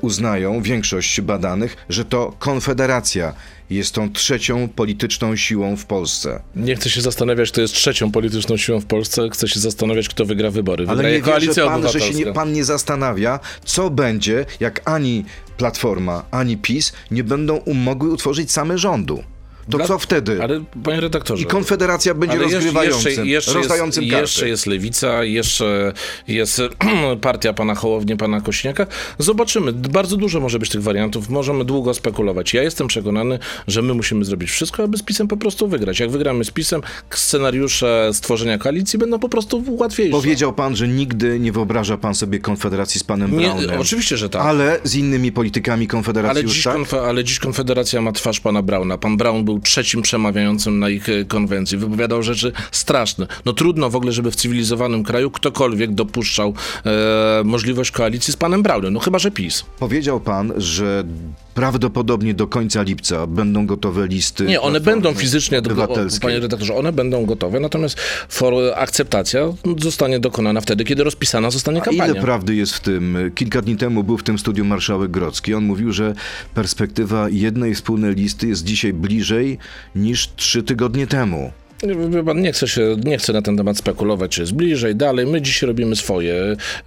uznają, 0.00 0.62
większość 0.62 1.20
badanych, 1.20 1.76
że 1.88 2.04
to 2.04 2.36
Konfederacja 2.38 3.34
jest 3.70 3.94
tą 3.94 4.12
trzecią 4.12 4.68
polityczną 4.68 5.36
siłą 5.36 5.76
w 5.76 5.86
Polsce. 5.86 6.42
Nie 6.56 6.76
chcę 6.76 6.90
się 6.90 7.00
zastanawiać, 7.00 7.50
kto 7.50 7.60
jest 7.60 7.74
trzecią 7.74 8.10
polityczną 8.12 8.56
siłą 8.56 8.80
w 8.80 8.86
Polsce, 8.86 9.28
chcę 9.30 9.48
się 9.48 9.60
zastanawiać, 9.60 10.08
kto 10.08 10.24
wygra 10.24 10.50
wybory. 10.50 10.86
Ale 10.88 11.12
nie 11.12 11.20
Koalicja 11.20 11.66
pan, 11.66 11.88
że 11.88 12.00
się 12.00 12.14
nie, 12.14 12.26
pan 12.26 12.52
nie 12.52 12.64
zastanawia, 12.64 13.40
co 13.64 13.90
będzie, 13.90 14.46
jak 14.60 14.80
ani 14.84 15.24
Platforma, 15.56 16.24
ani 16.30 16.56
PiS 16.56 16.92
nie 17.10 17.24
będą 17.24 17.60
mogły 17.74 18.10
utworzyć 18.10 18.52
same 18.52 18.78
rządu. 18.78 19.24
To 19.70 19.76
Dla- 19.76 19.86
co 19.86 19.98
wtedy? 19.98 20.42
Ale 20.42 20.64
panie 20.84 21.00
redaktorze... 21.00 21.42
I 21.42 21.46
Konfederacja 21.46 22.14
będzie 22.14 22.38
rozgrywającym, 22.38 23.06
jeszcze, 23.10 23.26
jeszcze, 23.26 23.52
rozdającym 23.52 24.04
jest, 24.04 24.16
jeszcze 24.20 24.48
jest 24.48 24.66
Lewica, 24.66 25.24
jeszcze 25.24 25.92
jest 26.28 26.62
partia 27.20 27.52
pana 27.52 27.74
Hołowni, 27.74 28.16
pana 28.16 28.40
Kośniaka. 28.40 28.86
Zobaczymy. 29.18 29.72
Bardzo 29.72 30.16
dużo 30.16 30.40
może 30.40 30.58
być 30.58 30.70
tych 30.70 30.82
wariantów. 30.82 31.28
Możemy 31.28 31.64
długo 31.64 31.94
spekulować. 31.94 32.54
Ja 32.54 32.62
jestem 32.62 32.86
przekonany, 32.86 33.38
że 33.68 33.82
my 33.82 33.94
musimy 33.94 34.24
zrobić 34.24 34.50
wszystko, 34.50 34.82
aby 34.82 34.96
z 34.96 35.02
PiSem 35.02 35.28
po 35.28 35.36
prostu 35.36 35.68
wygrać. 35.68 36.00
Jak 36.00 36.10
wygramy 36.10 36.44
z 36.44 36.50
PiSem, 36.50 36.80
scenariusze 37.10 38.10
stworzenia 38.12 38.58
koalicji 38.58 38.98
będą 38.98 39.18
po 39.18 39.28
prostu 39.28 39.64
łatwiejsze. 39.68 40.12
Powiedział 40.12 40.52
pan, 40.52 40.76
że 40.76 40.88
nigdy 40.88 41.40
nie 41.40 41.52
wyobraża 41.52 41.96
pan 41.96 42.14
sobie 42.14 42.38
Konfederacji 42.38 43.00
z 43.00 43.04
panem 43.04 43.38
Nie, 43.38 43.54
oczywiście, 43.78 44.16
że 44.16 44.28
tak. 44.30 44.42
Ale 44.42 44.80
z 44.84 44.94
innymi 44.94 45.32
politykami 45.32 45.86
Konfederacji 45.86 46.40
Ale 46.40 46.48
dziś, 46.48 46.64
tak? 46.64 46.76
konfe- 46.76 47.00
ale 47.08 47.24
dziś 47.24 47.38
Konfederacja 47.38 48.00
ma 48.00 48.12
twarz 48.12 48.40
pana 48.40 48.62
Brauna. 48.62 48.98
Pan 48.98 49.16
Braun 49.16 49.44
był 49.44 49.53
trzecim 49.60 50.02
przemawiającym 50.02 50.78
na 50.78 50.88
ich 50.88 51.08
e, 51.08 51.24
konwencji. 51.24 51.78
Wypowiadał 51.78 52.22
rzeczy 52.22 52.52
straszne. 52.70 53.26
No 53.44 53.52
trudno 53.52 53.90
w 53.90 53.96
ogóle, 53.96 54.12
żeby 54.12 54.30
w 54.30 54.36
cywilizowanym 54.36 55.04
kraju 55.04 55.30
ktokolwiek 55.30 55.94
dopuszczał 55.94 56.54
e, 56.86 57.42
możliwość 57.44 57.90
koalicji 57.90 58.32
z 58.32 58.36
panem 58.36 58.62
Braunem. 58.62 58.92
No 58.92 59.00
chyba, 59.00 59.18
że 59.18 59.30
PiS. 59.30 59.64
Powiedział 59.78 60.20
pan, 60.20 60.52
że 60.56 61.04
prawdopodobnie 61.54 62.34
do 62.34 62.46
końca 62.46 62.82
lipca 62.82 63.26
będą 63.26 63.66
gotowe 63.66 64.06
listy. 64.06 64.44
Nie, 64.44 64.60
one 64.60 64.80
będą 64.80 65.14
fizycznie, 65.14 65.62
panie 66.22 66.40
redaktorze, 66.40 66.74
one 66.74 66.92
będą 66.92 67.26
gotowe, 67.26 67.60
natomiast 67.60 68.00
for, 68.28 68.54
akceptacja 68.76 69.40
zostanie 69.78 70.20
dokonana 70.20 70.60
wtedy, 70.60 70.84
kiedy 70.84 71.04
rozpisana 71.04 71.50
zostanie 71.50 71.80
A 71.82 71.84
kampania. 71.84 72.12
ile 72.12 72.22
prawdy 72.22 72.54
jest 72.54 72.74
w 72.74 72.80
tym? 72.80 73.30
Kilka 73.34 73.62
dni 73.62 73.76
temu 73.76 74.04
był 74.04 74.18
w 74.18 74.22
tym 74.22 74.38
studiu 74.38 74.64
marszałek 74.64 75.10
Grodzki. 75.10 75.54
On 75.54 75.64
mówił, 75.64 75.92
że 75.92 76.14
perspektywa 76.54 77.28
jednej 77.28 77.74
wspólnej 77.74 78.14
listy 78.14 78.48
jest 78.48 78.64
dzisiaj 78.64 78.92
bliżej 78.92 79.58
niż 79.94 80.28
trzy 80.36 80.62
tygodnie 80.62 81.06
temu. 81.06 81.52
Nie, 82.34 82.52
chcę 82.52 82.68
się, 82.68 82.96
nie 83.04 83.18
chcę 83.18 83.32
na 83.32 83.42
ten 83.42 83.56
temat 83.56 83.76
spekulować, 83.78 84.30
czy 84.30 84.40
jest 84.40 84.54
bliżej, 84.54 84.96
dalej. 84.96 85.26
My 85.26 85.42
dziś 85.42 85.62
robimy 85.62 85.96
swoje. 85.96 86.34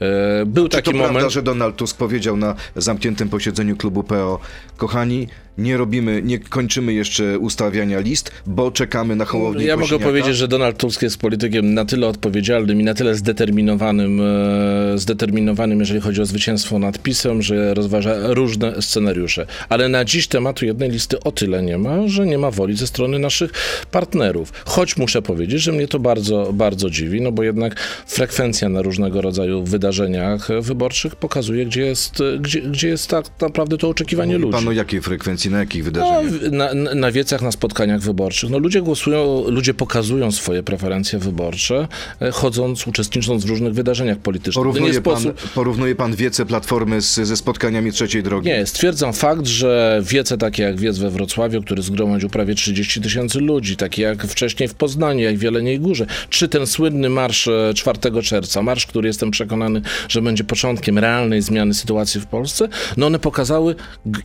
E, 0.02 0.46
Był 0.46 0.64
Czy 0.68 0.78
taki 0.78 0.92
to 0.92 0.98
moment. 0.98 1.12
prawda, 1.14 1.30
że 1.30 1.44
Donald 1.44 1.76
Tusk 1.76 1.98
powiedział 1.98 2.38
na 2.38 2.56
zamkniętym 2.76 3.30
posiedzeniu 3.30 3.78
klubu 3.78 4.04
PO, 4.04 4.40
kochani, 4.78 5.28
nie 5.58 5.78
robimy, 5.78 6.22
nie 6.26 6.40
kończymy 6.40 6.94
jeszcze 6.94 7.40
ustawiania 7.40 8.00
list, 8.00 8.32
bo 8.46 8.72
czekamy 8.72 9.16
na 9.16 9.26
Hołownię 9.26 9.66
Ja 9.66 9.78
mogę 9.78 10.00
powiedzieć, 10.00 10.36
że 10.36 10.48
Donald 10.48 10.78
Tusk 10.78 11.02
jest 11.02 11.18
politykiem 11.18 11.74
na 11.74 11.86
tyle 11.86 12.08
odpowiedzialnym 12.08 12.82
i 12.82 12.84
na 12.84 12.94
tyle 12.94 13.16
zdeterminowanym, 13.16 14.22
e, 14.22 14.98
zdeterminowanym, 14.98 15.80
jeżeli 15.80 16.02
chodzi 16.02 16.22
o 16.22 16.26
zwycięstwo 16.26 16.80
nad 16.80 17.00
PiSem, 17.00 17.42
że 17.42 17.74
rozważa 17.74 18.14
różne 18.34 18.82
scenariusze. 18.82 19.46
Ale 19.70 19.90
na 19.90 20.06
dziś 20.06 20.28
tematu 20.28 20.66
jednej 20.66 20.92
listy 20.92 21.20
o 21.20 21.32
tyle 21.32 21.64
nie 21.64 21.78
ma, 21.78 22.08
że 22.08 22.26
nie 22.26 22.38
ma 22.38 22.52
woli 22.52 22.78
ze 22.78 22.88
strony 22.88 23.20
naszych 23.20 23.52
partnerów. 23.92 24.54
Choć 24.66 24.98
muszę 24.98 25.22
powiedzieć, 25.22 25.62
że 25.62 25.72
mnie 25.72 25.88
to 25.88 26.00
bardzo, 26.00 26.50
bardzo 26.54 26.90
dziwi, 26.90 27.22
no 27.22 27.32
bo 27.32 27.44
jednak 27.44 27.80
frekwencja 28.08 28.70
na 28.70 28.82
różnego 28.82 29.22
rodzaju 29.22 29.64
wydarzeniach 29.64 30.48
wyborczych 30.62 31.16
pokazuje, 31.16 31.66
gdzie 31.66 31.82
jest, 31.82 32.24
gdzie, 32.40 32.62
gdzie 32.62 32.88
jest 32.88 33.08
tak 33.08 33.26
naprawdę 33.42 33.78
to 33.78 33.90
oczekiwanie 33.90 34.34
Mówi 34.34 34.42
ludzi. 34.46 34.54
pan 34.54 34.68
o 34.68 34.72
jakiej 34.72 35.02
frekwencji, 35.02 35.47
na 35.50 35.60
jakich 35.60 35.82
No, 35.82 35.86
wydarzeniach? 35.86 36.26
w- 36.26 36.52
na, 36.52 36.74
na, 36.96 37.12
wiecach, 37.12 37.42
na 37.42 37.52
spotkaniach 37.52 38.02
wyborczych. 38.02 38.50
No, 38.50 38.58
ludzie 38.60 38.82
głosują, 38.82 39.44
ludzie 39.48 39.74
pokazują 39.74 40.32
swoje 40.32 40.64
preferencje 40.64 41.20
wyborcze, 41.20 41.88
e, 42.22 42.32
chodząc, 42.32 42.88
uczestnicząc 42.88 43.46
w 43.46 43.50
różnych 43.50 43.74
wydarzeniach 43.74 44.18
politycznych. 44.18 44.56
Porównuje 44.64 45.02
pan, 45.02 45.16
sposób... 45.20 45.52
porównuje 45.52 45.96
pan 45.96 46.16
wiece 46.16 46.46
Platformy 46.46 47.02
z, 47.02 47.16
ze 47.16 47.38
spotkaniami 47.38 47.92
trzeciej 47.92 48.24
drogi? 48.24 48.48
Nie, 48.50 48.66
stwierdzam 48.66 49.14
fakt, 49.14 49.48
że 49.48 50.02
wiece 50.06 50.38
takie 50.38 50.64
jak 50.64 50.80
wiec 50.80 50.98
we 50.98 51.10
Wrocławiu, 51.10 51.62
który 51.62 51.82
zgromadził 51.82 52.30
prawie 52.30 52.56
30 52.56 53.02
tysięcy 53.02 53.40
ludzi, 53.40 53.76
takie 53.78 54.02
jak 54.02 54.24
wcześniej 54.28 54.70
w 54.70 54.74
Poznaniu, 54.74 55.20
jak 55.24 55.38
w 55.38 55.42
Jeleniej 55.42 55.80
Górze, 55.80 56.06
czy 56.30 56.48
ten 56.48 56.68
słynny 56.68 57.10
marsz 57.10 57.48
e, 57.48 57.74
4 57.76 58.00
czerwca, 58.24 58.62
marsz, 58.62 58.86
który 58.86 59.08
jestem 59.08 59.32
przekonany, 59.32 59.82
że 60.10 60.22
będzie 60.22 60.44
początkiem 60.44 60.98
realnej 61.00 61.42
zmiany 61.42 61.74
sytuacji 61.74 62.22
w 62.22 62.26
Polsce, 62.26 62.68
no 62.98 63.06
one 63.06 63.20
pokazały, 63.20 63.76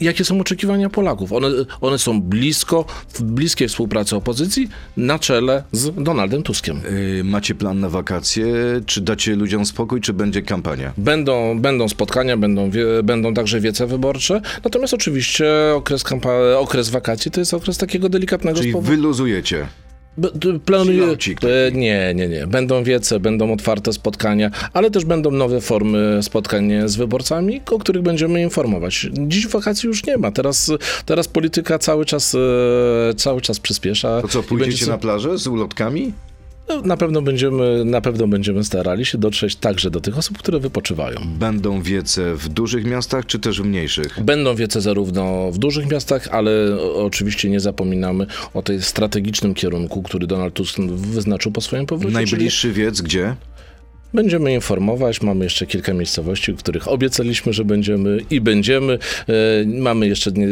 jakie 0.00 0.24
są 0.24 0.40
oczekiwania 0.40 0.90
Polaków. 0.90 1.12
One, 1.33 1.49
one 1.81 1.99
są 1.99 2.21
blisko, 2.23 2.85
w 3.09 3.23
bliskiej 3.23 3.69
współpracy 3.69 4.16
opozycji 4.16 4.69
na 4.97 5.19
czele 5.19 5.62
z 5.73 6.02
Donaldem 6.04 6.42
Tuskiem. 6.42 6.81
Y, 6.87 7.25
Macie 7.25 7.54
plan 7.54 7.81
na 7.81 7.88
wakacje? 7.88 8.47
Czy 8.87 9.00
dacie 9.00 9.37
ludziom 9.37 9.66
spokój, 9.66 10.00
czy 10.00 10.12
będzie 10.12 10.42
kampania? 10.42 10.92
Będą, 10.97 11.61
będą 11.61 11.88
spotkania, 11.88 12.37
będą, 12.37 12.71
wie, 12.71 12.85
będą 13.04 13.35
także 13.35 13.61
wiece 13.61 13.87
wyborcze, 13.87 14.40
natomiast 14.64 14.95
oczywiście 14.95 15.47
okres, 15.75 16.04
okres 16.59 16.88
wakacji 16.90 17.31
to 17.31 17.40
jest 17.40 17.54
okres 17.54 17.78
takiego 17.78 18.09
delikatnego 18.09 18.59
Czyli 18.59 18.73
spowo- 18.73 18.83
wyluzujecie. 18.83 19.66
Planuję. 20.64 21.16
E, 21.42 21.73
Nie, 21.73 22.12
nie, 22.14 22.28
nie. 22.28 22.47
Będą 22.47 22.85
wiece, 22.85 23.21
będą 23.21 23.52
otwarte 23.52 23.92
spotkania, 23.92 24.50
ale 24.73 24.90
też 24.90 25.04
będą 25.04 25.31
nowe 25.31 25.61
formy 25.61 26.19
spotkań 26.23 26.73
z 26.85 26.97
wyborcami, 26.97 27.61
o 27.71 27.78
których 27.78 28.02
będziemy 28.02 28.42
informować. 28.42 29.07
Dziś 29.12 29.47
wakacji 29.47 29.87
już 29.87 30.07
nie 30.07 30.16
ma. 30.19 30.31
Teraz, 30.33 30.71
teraz 31.07 31.28
polityka 31.28 31.78
cały 31.78 32.04
czas, 32.04 32.35
e, 32.35 33.14
cały 33.14 33.40
czas 33.40 33.61
przyspiesza. 33.61 34.23
To 34.23 34.28
co, 34.28 34.42
pójdziecie 34.42 34.71
będzie 34.71 34.87
na 34.87 34.99
plażę 34.99 35.38
z 35.38 35.47
ulotkami? 35.47 36.12
No, 36.69 36.81
na, 36.83 36.97
pewno 36.97 37.23
będziemy, 37.23 37.85
na 37.85 38.00
pewno 38.00 38.28
będziemy 38.28 38.64
starali 38.64 39.04
się 39.07 39.19
dotrzeć 39.19 39.57
także 39.57 39.90
do 39.90 40.00
tych 40.00 40.19
osób, 40.19 40.38
które 40.38 40.59
wypoczywają. 40.61 41.16
Będą 41.38 41.83
wiece 41.83 42.35
w 42.35 42.49
dużych 42.49 42.85
miastach, 42.85 43.26
czy 43.26 43.38
też 43.38 43.62
w 43.62 43.64
mniejszych? 43.64 44.19
Będą 44.25 44.54
wiece 44.54 44.81
zarówno 44.81 45.50
w 45.52 45.59
dużych 45.59 45.90
miastach, 45.90 46.28
ale 46.31 46.50
oczywiście 46.95 47.50
nie 47.50 47.61
zapominamy 47.61 48.26
o 48.54 48.62
tej 48.62 48.83
strategicznym 48.83 49.54
kierunku, 49.54 50.02
który 50.02 50.26
Donald 50.26 50.54
Tusk 50.54 50.78
wyznaczył 50.81 51.52
po 51.52 51.61
swoim 51.61 51.87
powrocie. 51.87 52.14
czyli 52.14 52.25
Najbliższy 52.33 52.73
wiec 52.73 53.00
gdzie? 53.00 53.37
Będziemy 54.14 54.52
informować. 54.54 55.23
Mamy 55.23 55.45
jeszcze 55.45 55.66
kilka 55.66 55.95
miejscowości, 55.95 56.52
w 56.52 56.57
których 56.57 56.88
obiecaliśmy, 56.88 57.52
że 57.52 57.64
będziemy 57.64 58.19
i 58.31 58.40
będziemy. 58.40 58.99
E, 59.28 59.33
mamy 59.66 60.09
jeszcze, 60.09 60.33
nie- 60.33 60.49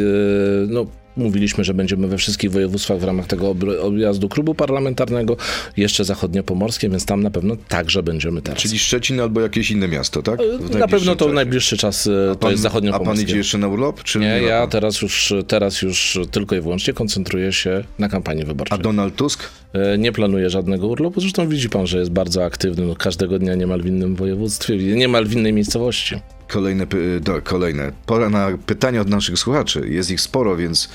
no, 0.67 0.85
mówiliśmy, 1.17 1.63
że 1.63 1.73
będziemy 1.73 2.07
we 2.07 2.17
wszystkich 2.17 2.51
województwach 2.51 2.99
w 2.99 3.03
ramach 3.03 3.27
tego 3.27 3.55
objazdu 3.81 4.29
klubu 4.29 4.55
parlamentarnego, 4.55 5.37
jeszcze 5.77 6.05
zachodniopomorskie, 6.05 6.89
więc 6.89 7.05
tam 7.05 7.23
na 7.23 7.31
pewno 7.31 7.55
także 7.67 8.03
będziemy 8.03 8.41
teraz. 8.41 8.61
Czyli 8.61 8.79
Szczecin 8.79 9.19
albo 9.19 9.41
jakieś 9.41 9.71
inne 9.71 9.87
miasto, 9.87 10.21
tak? 10.23 10.39
W 10.59 10.75
na 10.75 10.87
pewno 10.87 11.15
to 11.15 11.25
czasie. 11.25 11.35
najbliższy 11.35 11.77
czas 11.77 12.07
e, 12.07 12.09
to 12.09 12.35
Pan- 12.35 12.51
jest 12.51 12.65
A 12.65 12.69
pan 12.69 12.71
zachodniopomorskie. 12.71 13.23
idzie 13.23 13.37
jeszcze 13.37 13.57
na 13.57 13.67
urlop? 13.67 14.03
Czy 14.03 14.19
Nie, 14.19 14.27
ma 14.27 14.33
ja 14.47 14.67
teraz 14.67 15.01
już, 15.01 15.33
teraz 15.47 15.81
już 15.81 16.19
tylko 16.31 16.55
i 16.55 16.61
wyłącznie 16.61 16.93
koncentruję 16.93 17.53
się 17.53 17.83
na 17.99 18.09
kampanii 18.09 18.43
A 18.43 18.45
wyborczej. 18.45 18.79
Donald 18.79 19.15
Tusk? 19.15 19.43
E, 19.73 19.97
Nie 19.97 20.11
planuję 20.11 20.49
żadnego 20.49 20.87
urlopu, 20.87 21.21
zresztą 21.21 21.47
widzi 21.49 21.69
pan, 21.69 21.87
że 21.87 21.99
jest 21.99 22.11
bardzo 22.11 22.45
aktywny 22.45 22.85
no, 22.85 22.95
każdego 22.95 23.39
dnia 23.39 23.55
niemal 23.55 23.81
w 23.81 23.85
innym 23.85 24.15
województwie, 24.15 24.77
niemal 24.77 25.25
w 25.25 25.33
innej 25.33 25.53
miejscowości. 25.53 26.15
Kolejne, 26.51 26.87
do, 27.21 27.41
kolejne. 27.41 27.91
Pora 28.05 28.29
na 28.29 28.57
pytania 28.65 29.01
od 29.01 29.09
naszych 29.09 29.39
słuchaczy. 29.39 29.87
Jest 29.89 30.11
ich 30.11 30.21
sporo, 30.21 30.57
więc 30.57 30.89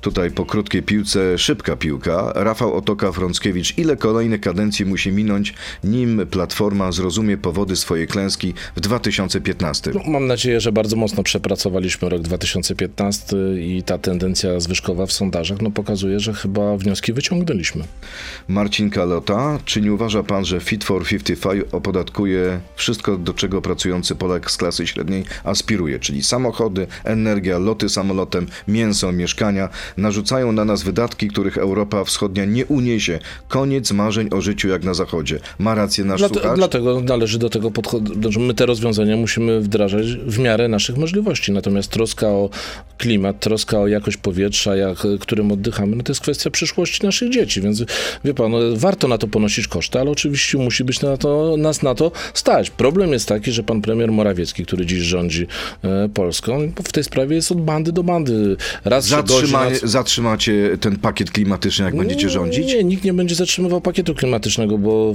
tutaj 0.00 0.30
po 0.30 0.46
krótkiej 0.46 0.82
piłce 0.82 1.38
szybka 1.38 1.76
piłka. 1.76 2.32
Rafał 2.34 2.74
Otoka 2.74 3.12
Frąckiewicz. 3.12 3.78
Ile 3.78 3.96
kolejnych 3.96 4.40
kadencji 4.40 4.84
musi 4.84 5.12
minąć, 5.12 5.54
nim 5.84 6.26
Platforma 6.30 6.92
zrozumie 6.92 7.36
powody 7.36 7.76
swojej 7.76 8.06
klęski 8.06 8.54
w 8.76 8.80
2015? 8.80 9.90
No, 9.94 10.00
mam 10.06 10.26
nadzieję, 10.26 10.60
że 10.60 10.72
bardzo 10.72 10.96
mocno 10.96 11.22
przepracowaliśmy 11.22 12.08
rok 12.08 12.22
2015 12.22 13.36
i 13.58 13.82
ta 13.82 13.98
tendencja 13.98 14.60
zwyżkowa 14.60 15.06
w 15.06 15.12
sondażach 15.12 15.62
no, 15.62 15.70
pokazuje, 15.70 16.20
że 16.20 16.34
chyba 16.34 16.76
wnioski 16.76 17.12
wyciągnęliśmy. 17.12 17.84
Marcin 18.48 18.90
Kalota. 18.90 19.58
Czy 19.64 19.80
nie 19.80 19.92
uważa 19.92 20.22
pan, 20.22 20.44
że 20.44 20.60
Fit 20.60 20.84
for 20.84 21.04
55 21.04 21.64
opodatkuje 21.72 22.60
wszystko, 22.76 23.16
do 23.16 23.34
czego 23.34 23.62
pracujący 23.62 24.14
Polak 24.14 24.50
z 24.50 24.56
klasy 24.56 24.85
średniej 24.86 25.24
aspiruje, 25.44 25.98
czyli 25.98 26.22
samochody, 26.22 26.86
energia, 27.04 27.58
loty 27.58 27.88
samolotem, 27.88 28.46
mięso, 28.68 29.12
mieszkania, 29.12 29.68
narzucają 29.96 30.52
na 30.52 30.64
nas 30.64 30.82
wydatki, 30.82 31.28
których 31.28 31.58
Europa 31.58 32.04
Wschodnia 32.04 32.44
nie 32.44 32.66
uniesie. 32.66 33.18
Koniec 33.48 33.92
marzeń 33.92 34.28
o 34.32 34.40
życiu 34.40 34.68
jak 34.68 34.84
na 34.84 34.94
Zachodzie. 34.94 35.40
Ma 35.58 35.74
rację 35.74 36.04
nasz 36.04 36.20
Dlate, 36.20 36.34
słuchacz? 36.34 36.56
dlatego 36.56 37.00
należy 37.00 37.38
do 37.38 37.50
tego 37.50 37.70
podchodzić. 37.70 38.14
Znaczy 38.14 38.38
my 38.38 38.54
te 38.54 38.66
rozwiązania 38.66 39.16
musimy 39.16 39.60
wdrażać 39.60 40.06
w 40.06 40.38
miarę 40.38 40.68
naszych 40.68 40.96
możliwości. 40.96 41.52
Natomiast 41.52 41.90
troska 41.90 42.26
o 42.26 42.50
klimat, 42.98 43.40
troska 43.40 43.78
o 43.78 43.86
jakość 43.86 44.16
powietrza, 44.16 44.76
jak, 44.76 44.98
którym 45.20 45.52
oddychamy, 45.52 45.96
no 45.96 46.02
to 46.02 46.10
jest 46.10 46.20
kwestia 46.20 46.50
przyszłości 46.50 47.06
naszych 47.06 47.30
dzieci. 47.30 47.60
Więc 47.60 47.84
wie 48.24 48.34
pan, 48.34 48.50
no, 48.50 48.58
warto 48.76 49.08
na 49.08 49.18
to 49.18 49.28
ponosić 49.28 49.68
koszty, 49.68 50.00
ale 50.00 50.10
oczywiście 50.10 50.58
musi 50.58 50.84
być 50.84 51.00
na 51.00 51.16
to, 51.16 51.54
nas 51.58 51.82
na 51.82 51.94
to 51.94 52.12
stać. 52.34 52.70
Problem 52.70 53.12
jest 53.12 53.28
taki, 53.28 53.52
że 53.52 53.62
pan 53.62 53.82
premier 53.82 54.12
Morawiecki, 54.12 54.64
który 54.64 54.75
dziś 54.84 54.98
rządzi 54.98 55.46
e, 55.82 56.08
Polską, 56.08 56.72
w 56.84 56.92
tej 56.92 57.04
sprawie 57.04 57.36
jest 57.36 57.52
od 57.52 57.60
bandy 57.60 57.92
do 57.92 58.02
bandy. 58.02 58.56
Raz 58.84 59.12
zatrzymacie 59.82 60.78
ten 60.80 60.96
pakiet 60.96 61.30
klimatyczny, 61.30 61.84
jak 61.84 61.96
będziecie 61.96 62.28
rządzić? 62.30 62.66
Nie, 62.66 62.84
nikt 62.84 63.04
nie 63.04 63.14
będzie 63.14 63.34
zatrzymywał 63.34 63.80
pakietu 63.80 64.14
klimatycznego, 64.14 64.78
bo 64.78 65.12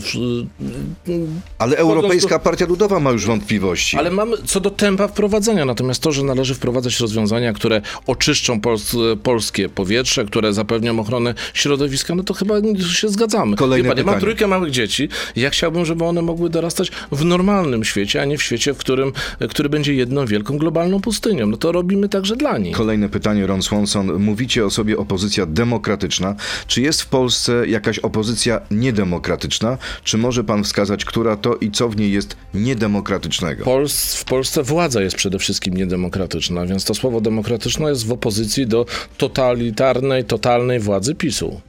Ale 1.57 1.77
Europejska 1.77 2.39
Partia 2.39 2.65
Ludowa 2.65 2.99
ma 2.99 3.11
już 3.11 3.25
wątpliwości. 3.25 3.97
Ale 3.97 4.11
mamy 4.11 4.37
co 4.45 4.59
do 4.59 4.69
tempa 4.69 5.07
wprowadzenia, 5.07 5.65
natomiast 5.65 6.01
to, 6.01 6.11
że 6.11 6.23
należy 6.23 6.55
wprowadzać 6.55 6.99
rozwiązania, 6.99 7.53
które 7.53 7.81
oczyszczą 8.07 8.61
pols 8.61 8.95
polskie 9.23 9.69
powietrze, 9.69 10.25
które 10.25 10.53
zapewnią 10.53 10.99
ochronę 10.99 11.33
środowiska, 11.53 12.15
no 12.15 12.23
to 12.23 12.33
chyba 12.33 12.55
się 12.93 13.09
zgadzamy. 13.09 13.55
Kolejne 13.55 13.83
Wie 13.83 13.95
pan, 13.95 14.05
ja 14.05 14.11
mam 14.11 14.19
trójkę 14.19 14.47
małych 14.47 14.71
dzieci 14.71 15.09
ja 15.35 15.49
chciałbym, 15.49 15.85
żeby 15.85 16.05
one 16.05 16.21
mogły 16.21 16.49
dorastać 16.49 16.91
w 17.11 17.25
normalnym 17.25 17.83
świecie, 17.83 18.21
a 18.21 18.25
nie 18.25 18.37
w 18.37 18.43
świecie, 18.43 18.73
w 18.73 18.77
którym, 18.77 19.13
który 19.51 19.69
będzie 19.69 19.93
jedną 19.93 20.25
wielką 20.25 20.57
globalną 20.57 21.01
pustynią. 21.01 21.47
No 21.47 21.57
to 21.57 21.71
robimy 21.71 22.09
także 22.09 22.35
dla 22.35 22.57
nich. 22.57 22.75
Kolejne 22.75 23.09
pytanie, 23.09 23.47
Ron 23.47 23.61
Swanson. 23.61 24.13
Mówicie 24.19 24.65
o 24.65 24.69
sobie 24.69 24.97
opozycja 24.97 25.45
demokratyczna. 25.45 26.35
Czy 26.67 26.81
jest 26.81 27.01
w 27.01 27.07
Polsce 27.07 27.67
jakaś 27.67 27.99
opozycja 27.99 28.61
niedemokratyczna? 28.71 29.77
Czy 30.03 30.17
może 30.17 30.43
pan 30.43 30.63
wskazać, 30.63 31.05
która 31.05 31.35
to 31.35 31.55
i 31.55 31.71
co 31.71 31.89
w 31.89 31.97
niej 31.97 32.11
jest 32.11 32.35
niedemokratycznego? 32.53 33.63
Pols 33.63 34.15
w 34.15 34.25
Polsce 34.25 34.63
władza 34.63 35.01
jest 35.01 35.15
przede 35.15 35.39
wszystkim 35.39 35.73
niedemokratyczna, 35.73 36.65
więc 36.65 36.85
to 36.85 36.93
słowo 36.93 37.21
demokratyczne 37.21 37.89
jest 37.89 38.07
w 38.07 38.11
opozycji 38.11 38.67
do 38.67 38.85
totalitarnej, 39.17 40.25
totalnej 40.25 40.79
władzy 40.79 41.15
PiSu. 41.15 41.61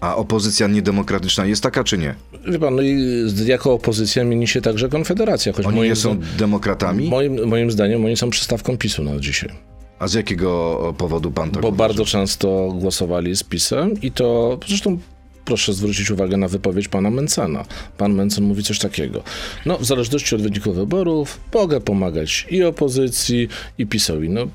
A 0.00 0.16
opozycja 0.16 0.66
niedemokratyczna 0.66 1.46
jest 1.46 1.62
taka, 1.62 1.84
czy 1.84 1.98
nie? 1.98 2.14
Wie 2.48 2.58
pan, 2.58 2.76
no 2.76 2.82
i 2.82 3.26
jako 3.46 3.72
opozycja 3.72 4.24
mieni 4.24 4.48
się 4.48 4.60
także 4.60 4.88
Konfederacja, 4.88 5.52
choć 5.52 5.66
Oni 5.66 5.80
nie 5.80 5.96
są 5.96 6.20
demokratami? 6.38 7.08
moim, 7.08 7.48
moim 7.48 7.70
zdaniem 7.70 8.04
oni 8.04 8.16
są 8.16 8.30
przystawką 8.30 8.76
PiSu 8.76 9.02
na 9.04 9.20
dzisiaj. 9.20 9.50
A 9.98 10.08
z 10.08 10.14
jakiego 10.14 10.94
powodu 10.98 11.30
pan 11.30 11.50
tak 11.50 11.62
Bo 11.62 11.72
bardzo 11.72 12.04
często 12.04 12.72
głosowali 12.74 13.36
z 13.36 13.42
PiSem 13.42 14.00
i 14.02 14.12
to 14.12 14.58
zresztą 14.68 14.98
proszę 15.44 15.72
zwrócić 15.72 16.10
uwagę 16.10 16.36
na 16.36 16.48
wypowiedź 16.48 16.88
pana 16.88 17.10
Mencena. 17.10 17.64
Pan 17.98 18.14
Mencen 18.14 18.44
mówi 18.44 18.62
coś 18.62 18.78
takiego. 18.78 19.22
No, 19.66 19.78
w 19.78 19.84
zależności 19.84 20.34
od 20.34 20.42
wyników 20.42 20.76
wyborów 20.76 21.40
mogę 21.54 21.80
pomagać 21.80 22.46
i 22.50 22.62
opozycji, 22.62 23.48
i 23.78 23.86
PiSowi. 23.86 24.28
No, 24.28 24.46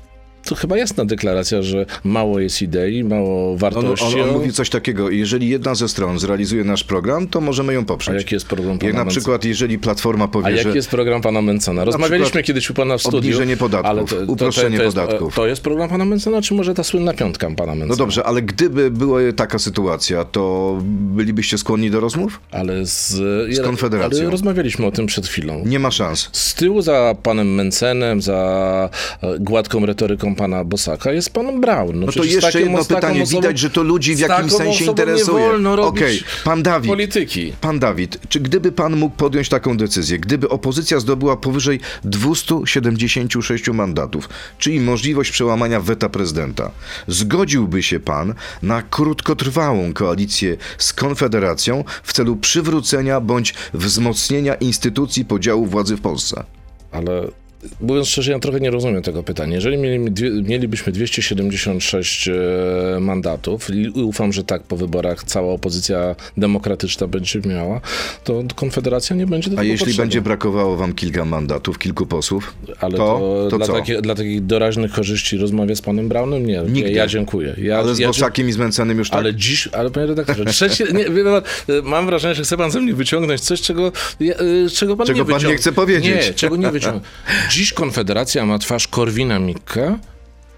to 0.46 0.54
chyba 0.54 0.76
jasna 0.76 1.04
deklaracja, 1.04 1.62
że 1.62 1.86
mało 2.04 2.40
jest 2.40 2.62
idei, 2.62 3.04
mało 3.04 3.52
On, 3.52 3.58
wartości. 3.58 4.04
on, 4.06 4.20
on 4.22 4.30
o- 4.30 4.32
mówi 4.32 4.52
coś 4.52 4.70
takiego, 4.70 5.10
jeżeli 5.10 5.48
jedna 5.48 5.74
ze 5.74 5.88
stron 5.88 6.18
zrealizuje 6.18 6.64
nasz 6.64 6.84
program, 6.84 7.28
to 7.28 7.40
możemy 7.40 7.74
ją 7.74 7.80
A 7.80 7.84
poprzeć. 7.84 8.14
jaki 8.16 8.34
jest 8.34 8.46
program 8.46 8.78
pana 8.78 8.86
Jak 8.88 8.94
na 8.96 9.04
Mencena? 9.04 9.20
przykład, 9.20 9.44
jeżeli 9.44 9.78
Platforma 9.78 10.24
A 10.24 10.28
powie, 10.28 10.50
że 10.50 10.56
jaki 10.62 10.76
jest 10.76 10.88
program 10.90 11.22
pana 11.22 11.42
Mencena? 11.42 11.84
Rozmawialiśmy 11.84 12.42
kiedyś 12.42 12.70
u 12.70 12.74
pana 12.74 12.98
w 12.98 13.00
studiu. 13.00 13.18
obniżenie 13.18 13.56
podatków, 13.56 13.90
ale 13.90 14.04
to, 14.04 14.16
to, 14.26 14.32
uproszczenie 14.32 14.76
to, 14.76 14.82
to 14.82 14.84
jest, 14.84 14.96
podatków. 14.96 15.34
To 15.34 15.46
jest 15.46 15.62
program 15.62 15.88
pana 15.88 16.04
Mencena, 16.04 16.42
czy 16.42 16.54
może 16.54 16.74
ta 16.74 16.84
słynna 16.84 17.14
piątka 17.14 17.50
pana 17.50 17.72
Mencena? 17.74 17.86
No 17.90 17.96
dobrze, 17.96 18.24
ale 18.24 18.42
gdyby 18.42 18.90
była 18.90 19.20
taka 19.36 19.58
sytuacja, 19.58 20.24
to 20.24 20.76
bylibyście 21.14 21.58
skłonni 21.58 21.90
do 21.90 22.00
rozmów? 22.00 22.40
Ale 22.50 22.86
z, 22.86 23.06
Z 23.56 23.60
Konfederacją. 23.64 24.20
Ale 24.20 24.30
rozmawialiśmy 24.30 24.86
o 24.86 24.90
tym 24.90 25.06
przed 25.06 25.26
chwilą. 25.26 25.62
Nie 25.66 25.78
ma 25.78 25.90
szans. 25.90 26.28
Z 26.32 26.54
tyłu 26.54 26.82
za 26.82 27.14
panem 27.22 27.54
Mencenem, 27.54 28.22
za 28.22 28.90
e, 29.22 29.38
gładką 29.40 29.86
retoryką 29.86 30.34
pana 30.36 30.64
Bosaka 30.64 31.12
jest 31.12 31.30
pan 31.30 31.60
Brown. 31.60 32.00
No 32.00 32.06
to 32.06 32.12
przecież 32.12 32.30
z 32.30 32.34
jeszcze 32.34 32.60
jedno 32.60 32.84
pytanie. 32.84 33.22
osobą- 33.22 33.40
Widać, 33.40 33.58
że 33.58 33.70
to 33.70 33.82
ludzi 33.82 34.16
w 34.16 34.18
jakimś 34.18 34.52
sensie 34.52 34.84
interesuje. 34.84 35.38
Nie 35.42 35.48
wolno 35.48 35.76
robić 35.76 36.02
Okej, 36.02 36.20
pan 36.44 36.62
Dawid. 36.62 36.90
polityki. 36.90 37.52
Pan 37.60 37.78
Dawid, 37.78 38.18
czy 38.28 38.40
gdyby 38.40 38.72
pan 38.72 38.96
mógł 38.96 39.16
podjąć 39.16 39.48
taką 39.48 39.76
decyzję, 39.76 40.18
gdyby 40.18 40.48
opozycja 40.48 41.00
zdobyła 41.00 41.36
powyżej 41.36 41.80
276 42.04 43.72
mandatów, 43.72 44.28
czyli 44.58 44.80
możliwość 44.80 45.30
przełamania 45.30 45.80
weta 45.80 46.08
prezydenta, 46.08 46.70
zgodziłby 47.08 47.82
się 47.82 48.00
pan 48.00 48.34
na 48.62 48.82
krótkotrwałą 48.82 49.92
koalicję 49.92 50.56
z 50.78 50.92
Konfederacją 50.92 51.84
w 52.02 52.12
celu 52.12 52.36
przywrócenia 52.36 53.20
bądź 53.20 53.54
wzmocnienia 53.74 54.54
instytucji 54.54 55.24
podziału 55.24 55.66
władzy 55.66 55.96
w 55.96 56.00
Polsce? 56.00 56.44
Ale 56.92 57.28
mówiąc 57.80 58.08
szczerze, 58.08 58.32
ja 58.32 58.38
trochę 58.38 58.60
nie 58.60 58.70
rozumiem 58.70 59.02
tego 59.02 59.22
pytania. 59.22 59.54
Jeżeli 59.54 59.78
mielibyśmy 60.42 60.92
276 60.92 62.28
e, 62.28 63.00
mandatów 63.00 63.70
i 63.74 63.88
ufam, 63.88 64.32
że 64.32 64.44
tak 64.44 64.62
po 64.62 64.76
wyborach 64.76 65.24
cała 65.24 65.52
opozycja 65.52 66.16
demokratyczna 66.36 67.06
będzie 67.06 67.40
miała, 67.40 67.80
to 68.24 68.42
Konfederacja 68.54 69.16
nie 69.16 69.26
będzie 69.26 69.50
do 69.50 69.58
A 69.58 69.62
jeśli 69.62 69.78
potrzebna. 69.78 70.02
będzie 70.02 70.20
brakowało 70.20 70.76
wam 70.76 70.92
kilka 70.92 71.24
mandatów, 71.24 71.78
kilku 71.78 72.06
posłów, 72.06 72.54
Ale 72.80 72.96
to, 72.96 73.48
to, 73.50 73.58
to 73.58 73.66
dla, 73.66 73.74
takie, 73.74 74.02
dla 74.02 74.14
takich 74.14 74.46
doraźnych 74.46 74.92
korzyści 74.92 75.36
rozmawiać 75.38 75.78
z 75.78 75.82
panem 75.82 76.08
Brownem? 76.08 76.46
Nie, 76.46 76.60
Nigdy. 76.60 76.90
nie 76.90 76.96
ja 76.96 77.06
dziękuję. 77.06 77.54
Ja, 77.58 77.78
Ale 77.78 77.94
z 77.94 77.98
ja, 77.98 78.08
Bosakiem 78.08 78.48
i 78.48 78.52
z 78.52 78.56
Mencenem 78.56 78.98
już 78.98 79.10
tak? 79.10 79.20
Ale 79.20 79.34
dziś, 79.34 79.68
ale 79.72 79.90
panie 79.90 80.06
redaktorze, 80.06 80.44
trzeci, 80.44 80.84
nie, 80.94 81.04
mam 81.82 82.06
wrażenie, 82.06 82.34
że 82.34 82.42
chce 82.42 82.56
pan 82.56 82.70
ze 82.70 82.80
mnie 82.80 82.94
wyciągnąć 82.94 83.40
coś, 83.40 83.60
czego, 83.60 83.92
ja, 84.20 84.34
y, 84.40 84.70
czego 84.70 84.96
pan 84.96 85.06
Czego 85.06 85.18
nie 85.18 85.24
pan 85.24 85.46
nie 85.46 85.56
chce 85.56 85.72
powiedzieć. 85.72 86.26
Nie, 86.26 86.34
czego 86.34 86.56
nie 86.56 86.70
wyciągnął. 86.70 87.02
Dziś 87.50 87.72
Konfederacja 87.72 88.46
ma 88.46 88.58
twarz 88.58 88.88
Korwina 88.88 89.38
Mikke 89.38 89.98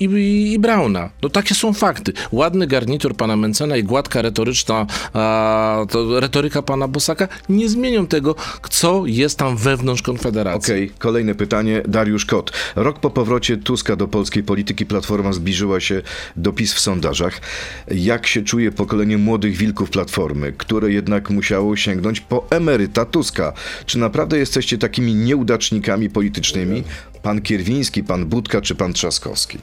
i, 0.01 0.05
i, 0.53 0.59
Brauna. 0.59 1.11
No 1.23 1.29
takie 1.29 1.55
są 1.55 1.73
fakty. 1.73 2.13
Ładny 2.33 2.67
garnitur 2.67 3.17
pana 3.17 3.37
Mencena 3.37 3.77
i 3.77 3.85
gładka 3.85 4.23
retoryczna 4.23 4.87
a, 5.13 5.87
to 5.91 6.21
retoryka 6.21 6.63
pana 6.63 6.89
Bosaka 6.89 7.29
nie 7.49 7.69
zmienią 7.69 8.07
tego, 8.07 8.35
co 8.71 9.07
jest 9.07 9.39
tam 9.39 9.57
wewnątrz 9.57 10.03
Konfederacji. 10.03 10.75
Okej, 10.75 10.91
kolejne 10.99 11.35
pytanie. 11.35 11.83
Dariusz 11.89 12.27
Kot. 12.27 12.53
Rok 12.77 13.01
po 13.01 13.11
powrocie 13.11 13.57
Tuska 13.57 13.97
do 13.97 14.09
polskiej 14.09 14.43
polityki 14.43 14.87
Platforma 14.87 15.33
zbliżyła 15.33 15.81
się 15.81 16.03
do 16.37 16.53
PiS 16.53 16.75
w 16.75 16.81
sondażach. 16.81 17.41
Jak 17.89 18.27
się 18.27 18.43
czuje 18.43 18.73
pokolenie 18.73 19.19
młodych 19.19 19.57
wilków 19.57 19.91
Platformy, 19.91 20.53
które 20.53 20.93
jednak 20.93 21.31
musiało 21.31 21.77
sięgnąć 21.77 22.21
po 22.21 22.47
emeryta 22.51 23.05
Tuska? 23.05 23.53
Czy 23.87 23.99
naprawdę 23.99 24.39
jesteście 24.39 24.79
takimi 24.79 25.15
nieudacznikami 25.15 26.11
politycznymi? 26.11 26.85
Pan 27.23 27.43
Kierwiński, 27.43 28.05
pan 28.05 28.27
Budka 28.27 28.61
czy 28.61 28.75
pan 28.75 28.93
Trzaskowski? 28.93 29.59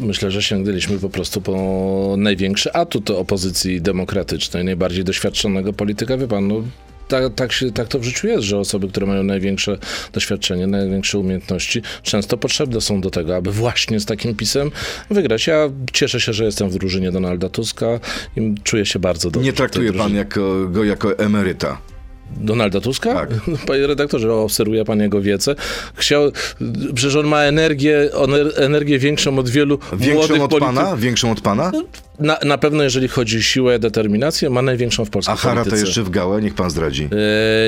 Myślę, 0.00 0.30
że 0.30 0.42
sięgnęliśmy 0.42 0.98
po 0.98 1.10
prostu 1.10 1.40
po 1.40 2.14
największy 2.18 2.72
atut 2.72 3.10
opozycji 3.10 3.82
demokratycznej, 3.82 4.64
najbardziej 4.64 5.04
doświadczonego 5.04 5.72
polityka. 5.72 6.16
Wie 6.16 6.28
pan, 6.28 6.48
no, 6.48 6.62
tak, 7.08 7.34
tak, 7.34 7.52
się, 7.52 7.72
tak 7.72 7.88
to 7.88 7.98
w 7.98 8.02
życiu 8.02 8.26
jest, 8.26 8.44
że 8.44 8.58
osoby, 8.58 8.88
które 8.88 9.06
mają 9.06 9.22
największe 9.22 9.78
doświadczenie, 10.12 10.66
największe 10.66 11.18
umiejętności, 11.18 11.82
często 12.02 12.36
potrzebne 12.36 12.80
są 12.80 13.00
do 13.00 13.10
tego, 13.10 13.36
aby 13.36 13.52
właśnie 13.52 14.00
z 14.00 14.06
takim 14.06 14.34
pisem 14.34 14.70
wygrać. 15.10 15.46
Ja 15.46 15.70
cieszę 15.92 16.20
się, 16.20 16.32
że 16.32 16.44
jestem 16.44 16.70
w 16.70 16.74
drużynie 16.74 17.12
Donalda 17.12 17.48
Tuska 17.48 17.86
i 18.36 18.54
czuję 18.62 18.86
się 18.86 18.98
bardzo 18.98 19.30
dobrze. 19.30 19.46
Nie 19.46 19.52
traktuje 19.52 19.92
pan 19.92 20.14
jako, 20.14 20.68
go 20.68 20.84
jako 20.84 21.18
emeryta. 21.18 21.78
Donalda 22.36 22.80
Tuska? 22.80 23.14
Tak. 23.14 23.30
No, 23.46 23.56
Panie 23.66 23.86
redaktorze, 23.86 24.34
obserwuje 24.34 24.84
pan 24.84 25.00
jego 25.00 25.20
wiece. 25.20 25.54
Chciał, 25.94 26.30
przecież 26.94 27.16
on 27.16 27.26
ma 27.26 27.40
energię, 27.42 28.10
on, 28.16 28.30
energię 28.56 28.98
większą 28.98 29.38
od 29.38 29.48
wielu 29.48 29.78
Większą 29.92 30.14
młodych 30.18 30.42
od 30.42 30.50
polityków. 30.50 30.74
pana? 30.84 30.96
Większą 30.96 31.30
od 31.30 31.40
pana? 31.40 31.72
Na, 32.18 32.38
na 32.44 32.58
pewno, 32.58 32.82
jeżeli 32.82 33.08
chodzi 33.08 33.38
o 33.38 33.40
siłę, 33.40 33.78
determinację, 33.78 34.50
ma 34.50 34.62
największą 34.62 35.04
w 35.04 35.10
polskiej 35.10 35.34
A 35.34 35.36
Harata 35.36 35.60
polityce. 35.60 35.86
jeszcze 35.86 36.02
w 36.02 36.10
gałę? 36.10 36.42
Niech 36.42 36.54
pan 36.54 36.70
zdradzi. 36.70 37.08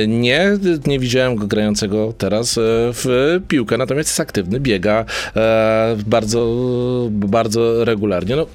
E, 0.02 0.06
nie, 0.06 0.58
nie 0.86 0.98
widziałem 0.98 1.36
go 1.36 1.46
grającego 1.46 2.14
teraz 2.18 2.58
e, 2.58 2.60
w 2.92 3.40
piłkę, 3.48 3.76
natomiast 3.78 4.08
jest 4.08 4.20
aktywny, 4.20 4.60
biega 4.60 5.04
e, 5.36 5.96
bardzo, 6.06 6.48
bardzo 7.10 7.84
regularnie. 7.84 8.36
No, 8.36 8.46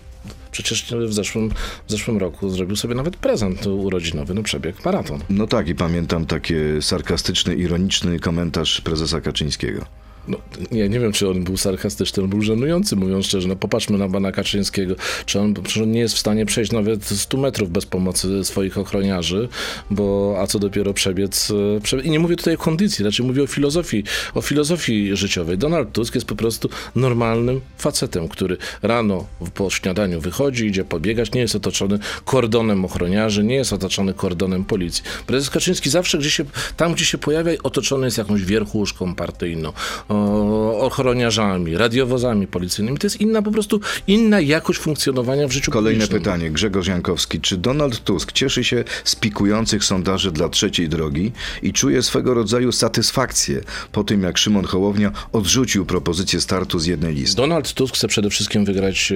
przecież 0.63 0.85
w 1.07 1.13
zeszłym, 1.13 1.49
w 1.87 1.91
zeszłym 1.91 2.17
roku 2.17 2.49
zrobił 2.49 2.75
sobie 2.75 2.95
nawet 2.95 3.15
prezent 3.15 3.67
urodzinowy, 3.67 4.33
no 4.33 4.43
przebieg 4.43 4.85
maraton. 4.85 5.19
No 5.29 5.47
tak, 5.47 5.67
i 5.67 5.75
pamiętam 5.75 6.25
taki 6.25 6.53
sarkastyczny, 6.81 7.55
ironiczny 7.55 8.19
komentarz 8.19 8.81
prezesa 8.81 9.21
Kaczyńskiego. 9.21 9.85
No, 10.27 10.37
nie, 10.71 10.89
nie 10.89 10.99
wiem, 10.99 11.11
czy 11.11 11.29
on 11.29 11.43
był 11.43 11.57
sarkastyczny, 11.57 12.23
on 12.23 12.29
był 12.29 12.41
żenujący, 12.41 12.95
mówiąc 12.95 13.25
szczerze. 13.25 13.47
No, 13.47 13.55
popatrzmy 13.55 13.97
na 13.97 14.09
pana 14.09 14.31
Kaczyńskiego. 14.31 14.95
Czy 15.25 15.39
on, 15.39 15.53
czy 15.53 15.83
on 15.83 15.91
nie 15.91 15.99
jest 15.99 16.15
w 16.15 16.17
stanie 16.17 16.45
przejść 16.45 16.71
nawet 16.71 17.05
100 17.05 17.37
metrów 17.37 17.71
bez 17.71 17.85
pomocy 17.85 18.43
swoich 18.43 18.77
ochroniarzy, 18.77 19.49
bo 19.91 20.37
a 20.39 20.47
co 20.47 20.59
dopiero 20.59 20.93
przebiec. 20.93 21.51
e, 21.77 21.81
prze... 21.81 22.01
I 22.01 22.09
nie 22.09 22.19
mówię 22.19 22.35
tutaj 22.35 22.53
o 22.53 22.57
kondycji, 22.57 23.05
raczej 23.05 23.25
mówię 23.25 23.43
o 23.43 23.47
filozofii, 23.47 24.03
o 24.33 24.41
filozofii 24.41 25.15
życiowej. 25.15 25.57
Donald 25.57 25.91
Tusk 25.91 26.15
jest 26.15 26.27
po 26.27 26.35
prostu 26.35 26.69
normalnym 26.95 27.61
facetem, 27.77 28.27
który 28.27 28.57
rano 28.81 29.25
po 29.53 29.69
śniadaniu 29.69 30.21
wychodzi, 30.21 30.65
idzie 30.65 30.85
pobiegać, 30.85 31.31
nie 31.31 31.41
jest 31.41 31.55
otoczony 31.55 31.99
kordonem 32.25 32.85
ochroniarzy, 32.85 33.43
nie 33.43 33.55
jest 33.55 33.73
otoczony 33.73 34.13
kordonem 34.13 34.65
policji. 34.65 35.03
Prezes 35.27 35.49
Kaczyński 35.49 35.89
zawsze 35.89 36.17
gdzie 36.17 36.31
się, 36.31 36.45
tam, 36.77 36.93
gdzie 36.93 37.05
się 37.05 37.17
pojawia, 37.17 37.51
otoczony 37.63 38.07
jest 38.07 38.17
jakąś 38.17 38.43
wierchuszką 38.43 39.15
partyjną, 39.15 39.73
o, 40.09 40.16
ochroniarzami, 40.79 41.77
radiowozami 41.77 42.47
policyjnymi. 42.47 42.97
To 42.97 43.05
jest 43.07 43.21
inna 43.21 43.41
po 43.41 43.51
prostu, 43.51 43.79
inna 44.07 44.39
jakość 44.39 44.79
funkcjonowania 44.79 45.47
w 45.47 45.51
życiu 45.51 45.71
Kolejne 45.71 45.99
publicznym. 46.05 46.21
pytanie. 46.21 46.51
Grzegorz 46.51 46.87
Jankowski. 46.87 47.41
Czy 47.41 47.57
Donald 47.57 48.03
Tusk 48.03 48.31
cieszy 48.31 48.63
się 48.63 48.83
z 49.03 49.15
pikujących 49.15 49.83
sondaży 49.83 50.31
dla 50.31 50.49
trzeciej 50.49 50.89
drogi 50.89 51.31
i 51.63 51.73
czuje 51.73 52.03
swego 52.03 52.33
rodzaju 52.33 52.71
satysfakcję 52.71 53.61
po 53.91 54.03
tym, 54.03 54.23
jak 54.23 54.37
Szymon 54.37 54.65
Hołownia 54.65 55.11
odrzucił 55.31 55.85
propozycję 55.85 56.41
startu 56.41 56.79
z 56.79 56.85
jednej 56.85 57.13
listy? 57.15 57.35
Donald 57.37 57.73
Tusk 57.73 57.95
chce 57.95 58.07
przede 58.07 58.29
wszystkim 58.29 58.65
wygrać 58.65 59.11
e, 59.11 59.15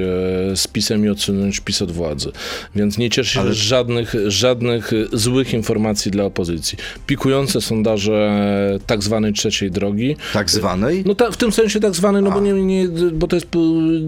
z 0.55 0.67
PiSem 0.67 1.05
i 1.05 1.09
odsunąć 1.09 1.59
PiS 1.59 1.81
od 1.81 1.91
władzy. 1.91 2.31
Więc 2.75 2.97
nie 2.97 3.09
cieszy 3.09 3.33
się 3.33 3.39
Ale- 3.39 3.53
z 3.53 3.55
żadnych, 3.57 4.13
żadnych 4.27 4.93
e, 4.93 4.95
złych 5.17 5.53
informacji 5.53 6.11
dla 6.11 6.23
opozycji. 6.23 6.77
Pikujące 7.07 7.61
sondaże 7.61 8.13
e, 8.13 8.79
tak 8.85 9.03
zwanej 9.03 9.33
trzeciej 9.33 9.71
drogi. 9.71 10.15
Tak 10.33 10.51
zwanej? 10.91 11.03
No 11.05 11.15
ta, 11.15 11.31
w 11.31 11.37
tym 11.37 11.51
sensie 11.51 11.79
tak 11.79 11.95
zwany, 11.95 12.21
no 12.21 12.31
bo, 12.31 12.39
nie, 12.39 12.53
nie, 12.53 12.87
bo 13.13 13.27
to, 13.27 13.35
jest, 13.35 13.47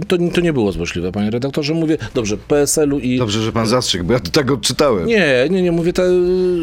to, 0.08 0.18
to 0.34 0.42
nie 0.42 0.54
było 0.54 0.72
złośliwe, 0.72 1.12
panie 1.12 1.30
redaktorze. 1.32 1.74
Mówię, 1.74 1.98
dobrze, 2.14 2.38
PSL-u 2.38 3.00
i... 3.00 3.18
Dobrze, 3.18 3.42
że 3.42 3.52
pan 3.52 3.68
zastrzegł, 3.68 4.06
bo 4.06 4.14
ja 4.14 4.20
tak 4.20 4.52
odczytałem. 4.52 5.08
Nie, 5.08 5.48
nie, 5.50 5.62
nie 5.62 5.72
mówię, 5.72 5.94
te, 5.94 6.10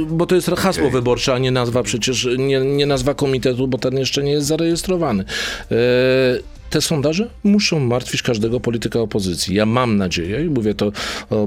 bo 0.08 0.26
to 0.26 0.34
jest 0.34 0.50
hasło 0.50 0.90
wyborcze, 0.90 1.34
a 1.34 1.38
nie 1.38 1.50
nazwa 1.50 1.82
przecież, 1.82 2.28
nie, 2.38 2.60
nie 2.60 2.86
nazwa 2.86 3.14
komitetu, 3.14 3.68
bo 3.68 3.78
ten 3.78 3.98
jeszcze 3.98 4.22
nie 4.22 4.32
jest 4.32 4.46
zarejestrowany. 4.46 5.24
E, 5.70 5.76
te 6.70 6.80
sondaże 6.80 7.30
muszą 7.44 7.80
martwić 7.80 8.22
każdego 8.22 8.60
polityka 8.60 9.00
opozycji. 9.00 9.54
Ja 9.54 9.66
mam 9.66 9.96
nadzieję, 9.96 10.44
i 10.44 10.48
mówię 10.48 10.74
to 10.74 10.92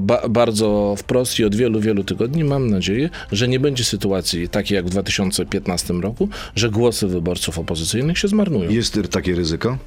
ba, 0.02 0.28
bardzo 0.28 0.94
wprost 0.98 1.38
i 1.38 1.44
od 1.44 1.56
wielu, 1.56 1.80
wielu 1.80 2.04
tygodni, 2.04 2.44
mam 2.44 2.70
nadzieję, 2.70 3.10
że 3.32 3.48
nie 3.48 3.60
będzie 3.60 3.84
sytuacji 3.84 4.48
takiej 4.48 4.76
jak 4.76 4.86
w 4.86 4.90
2015 4.90 5.94
roku, 5.94 6.28
że 6.56 6.70
głosy 6.70 7.06
wyborców 7.06 7.58
opozycyjnych 7.58 8.18
się 8.18 8.28
zmarnują. 8.28 8.70
Jest 8.70 8.98
takie 9.10 9.34
ryzyko? 9.34 9.78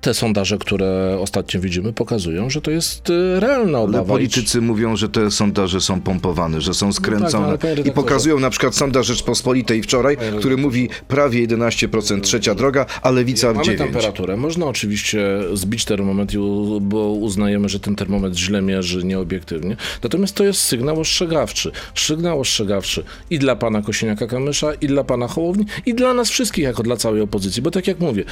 Te 0.00 0.14
sondaże, 0.14 0.58
które 0.58 1.18
ostatnio 1.20 1.60
widzimy, 1.60 1.92
pokazują, 1.92 2.50
że 2.50 2.60
to 2.60 2.70
jest 2.70 3.10
e, 3.10 3.40
realna 3.40 3.78
obawa. 3.78 3.98
Ale 3.98 4.08
politycy 4.08 4.60
mówią, 4.60 4.96
że 4.96 5.08
te 5.08 5.30
sondaże 5.30 5.80
są 5.80 6.00
pompowane, 6.00 6.60
że 6.60 6.74
są 6.74 6.92
skręcone. 6.92 7.46
ale 7.46 7.58
panie 7.58 7.74
I 7.84 7.90
pokazują 7.90 8.40
na 8.40 8.50
przykład 8.50 8.74
sondaż 8.74 9.06
Rzeczpospolitej 9.06 9.82
wczoraj, 9.82 10.16
który 10.38 10.56
mówi 10.56 10.88
prawie 11.08 11.48
11% 11.48 12.20
trzecia 12.20 12.54
droga, 12.54 12.86
a 13.02 13.10
lewica 13.10 13.52
Mamy 13.52 13.64
9%. 13.64 13.78
temperaturę. 13.78 14.36
Można 14.36 14.66
oczywiście 14.66 15.40
zbić 15.52 15.84
termometr, 15.84 16.36
bo 16.80 17.12
uznajemy, 17.12 17.68
że 17.68 17.80
ten 17.80 17.96
termometr 17.96 18.36
źle 18.36 18.62
mierzy 18.62 19.04
nieobiektywnie. 19.04 19.76
Natomiast 20.02 20.34
to 20.34 20.44
jest 20.44 20.60
sygnał 20.60 21.00
ostrzegawczy. 21.00 21.70
Sygnał 21.94 22.40
ostrzegawczy 22.40 23.04
i 23.30 23.38
dla 23.38 23.56
pana 23.56 23.82
Kosiniaka-Kamysza, 23.82 24.76
i 24.80 24.86
dla 24.86 25.04
pana 25.04 25.28
Hołowni, 25.28 25.66
i 25.86 25.94
dla 25.94 26.14
nas 26.14 26.30
wszystkich, 26.30 26.64
jako 26.64 26.82
dla 26.82 26.96
całej 26.96 27.20
opozycji. 27.20 27.62
Bo 27.62 27.70
tak 27.70 27.86
jak 27.86 28.00
mówię, 28.00 28.24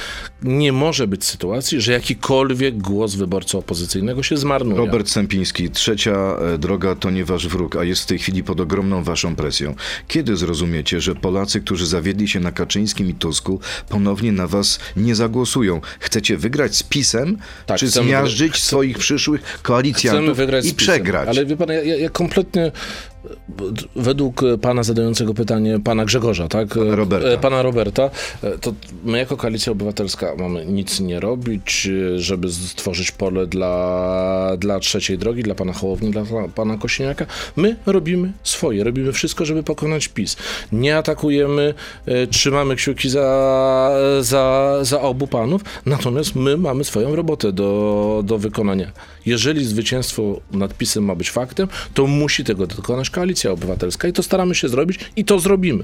nie 0.43 0.71
może 0.71 1.07
być 1.07 1.25
sytuacji, 1.47 1.81
że 1.81 1.91
jakikolwiek 1.91 2.77
głos 2.77 3.15
wyborcy 3.15 3.57
opozycyjnego 3.57 4.23
się 4.23 4.37
zmarnuje. 4.37 4.77
Robert 4.77 5.09
Sępiński, 5.09 5.69
trzecia 5.69 6.37
e, 6.53 6.57
droga 6.57 6.95
to 6.95 7.09
nie 7.09 7.25
wasz 7.25 7.47
wróg, 7.47 7.75
a 7.75 7.83
jest 7.83 8.03
w 8.03 8.05
tej 8.05 8.19
chwili 8.19 8.43
pod 8.43 8.59
ogromną 8.59 9.03
waszą 9.03 9.35
presją. 9.35 9.75
Kiedy 10.07 10.37
zrozumiecie, 10.37 11.01
że 11.01 11.15
Polacy, 11.15 11.61
którzy 11.61 11.87
zawiedli 11.87 12.27
się 12.27 12.39
na 12.39 12.51
Kaczyńskim 12.51 13.09
i 13.09 13.13
Tusku, 13.13 13.59
ponownie 13.89 14.31
na 14.31 14.47
was 14.47 14.79
nie 14.97 15.15
zagłosują? 15.15 15.81
Chcecie 15.99 16.37
wygrać 16.37 16.75
z 16.75 16.83
PiSem, 16.83 17.37
Tak, 17.65 17.79
czy 17.79 17.87
zmiażdżyć 17.87 18.55
swoich 18.55 18.97
przyszłych 18.97 19.59
koalicjantów 19.61 20.37
i 20.63 20.73
przegrać? 20.73 21.29
Ale 21.29 21.45
wie 21.45 21.57
pan, 21.57 21.69
ja, 21.69 21.83
ja 21.83 22.09
kompletnie 22.09 22.71
według 23.95 24.41
pana 24.61 24.83
zadającego 24.83 25.33
pytanie, 25.33 25.79
pana 25.83 26.05
Grzegorza, 26.05 26.47
tak? 26.47 26.67
Pana 26.67 26.95
Roberta. 26.95 27.27
E, 27.27 27.37
Pana 27.37 27.61
Roberta, 27.61 28.09
e, 28.43 28.57
to 28.57 28.73
my 29.03 29.17
jako 29.17 29.37
Koalicja 29.37 29.71
Obywatelska 29.71 30.35
mamy 30.37 30.65
nic 30.65 30.99
nie 30.99 31.19
robić, 31.19 31.89
e, 32.15 32.19
żeby 32.19 32.51
stworzyć 32.51 33.11
pole 33.11 33.47
dla, 33.47 34.57
dla 34.57 34.79
trzeciej 34.79 35.17
drogi, 35.17 35.43
dla 35.43 35.55
pana 35.55 35.73
Hołowni, 35.73 36.11
dla 36.11 36.23
pana 36.55 36.77
Kośniaka. 36.77 37.25
My 37.55 37.75
robimy 37.85 38.31
swoje, 38.43 38.83
robimy 38.83 39.11
wszystko, 39.11 39.45
żeby 39.45 39.63
pokonać 39.63 40.07
PiS. 40.07 40.37
Nie 40.71 40.97
atakujemy, 40.97 41.73
trzymamy 42.31 42.75
kciuki 42.75 43.09
za, 43.09 43.91
za, 44.21 44.77
za 44.81 45.01
obu 45.01 45.27
panów, 45.27 45.61
natomiast 45.85 46.35
my 46.35 46.57
mamy 46.57 46.83
swoją 46.83 47.15
robotę 47.15 47.51
do, 47.51 48.21
do 48.25 48.37
wykonania. 48.37 48.91
Jeżeli 49.25 49.65
zwycięstwo 49.65 50.41
nad 50.51 50.77
PiSem 50.77 51.03
ma 51.03 51.15
być 51.15 51.31
faktem, 51.31 51.67
to 51.93 52.07
musi 52.07 52.43
tego 52.43 52.67
dokonać 52.67 53.09
Koalicja 53.17 53.51
Obywatelska 53.51 54.07
i 54.07 54.13
to 54.13 54.23
staramy 54.23 54.55
się 54.55 54.69
zrobić 54.69 54.99
i 55.15 55.25
to 55.25 55.39
zrobimy. 55.39 55.83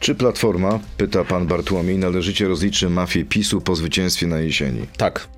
Czy 0.00 0.14
Platforma, 0.14 0.80
pyta 0.96 1.24
pan 1.24 1.46
Bartłomiej, 1.46 1.98
należycie 1.98 2.48
rozliczy 2.48 2.90
mafię 2.90 3.24
PiSu 3.24 3.60
po 3.60 3.76
zwycięstwie 3.76 4.26
na 4.26 4.38
jesieni? 4.40 4.86
Tak. 4.96 5.28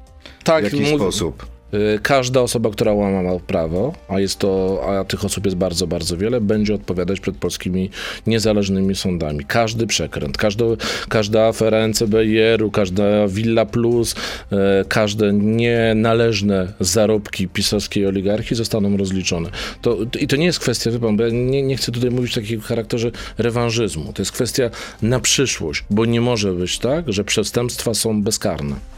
Tak, 0.45 0.65
W 0.69 0.73
jaki 0.73 0.97
sposób? 0.97 1.47
Y, 1.75 1.99
Każda 2.03 2.41
osoba, 2.41 2.71
która 2.71 2.93
łamała 2.93 3.41
prawo, 3.41 3.93
a 4.09 4.21
jest 4.21 4.39
to, 4.39 4.83
a 4.89 5.05
tych 5.05 5.25
osób 5.25 5.45
jest 5.45 5.57
bardzo, 5.57 5.87
bardzo 5.87 6.17
wiele, 6.17 6.41
będzie 6.41 6.75
odpowiadać 6.75 7.21
przed 7.21 7.37
polskimi 7.37 7.91
niezależnymi 8.27 8.95
sądami. 8.95 9.45
Każdy 9.45 9.87
przekręt, 9.87 10.37
każda, 10.37 10.65
każda 11.09 11.47
afera 11.47 11.89
NCBR-u, 11.89 12.71
każda 12.71 13.29
Villa 13.29 13.67
Plus, 13.67 14.15
e, 14.53 14.85
każde 14.89 15.33
nienależne 15.33 16.73
zarobki 16.81 17.49
pisowskiej 17.49 18.07
oligarchii 18.07 18.57
zostaną 18.57 18.97
rozliczone. 18.97 19.51
To, 19.83 19.97
I 20.21 20.27
to 20.27 20.37
nie 20.37 20.47
jest 20.47 20.59
kwestia, 20.59 20.91
wie 20.91 20.99
pan, 20.99 21.17
bo 21.17 21.23
ja 21.23 21.31
nie, 21.33 21.63
nie 21.63 21.77
chcę 21.77 21.93
tutaj 21.93 22.11
mówić 22.11 22.33
w 22.33 22.35
takim 22.35 22.61
charakterze 22.61 23.11
rewanżyzmu. 23.39 24.13
To 24.13 24.23
jest 24.23 24.33
kwestia 24.33 24.71
na 25.03 25.21
przyszłość, 25.21 25.85
bo 25.91 26.05
nie 26.05 26.21
może 26.21 26.53
być 26.53 26.79
tak, 26.79 27.13
że 27.13 27.25
przestępstwa 27.25 27.95
są 27.95 28.23
bezkarne. 28.23 28.96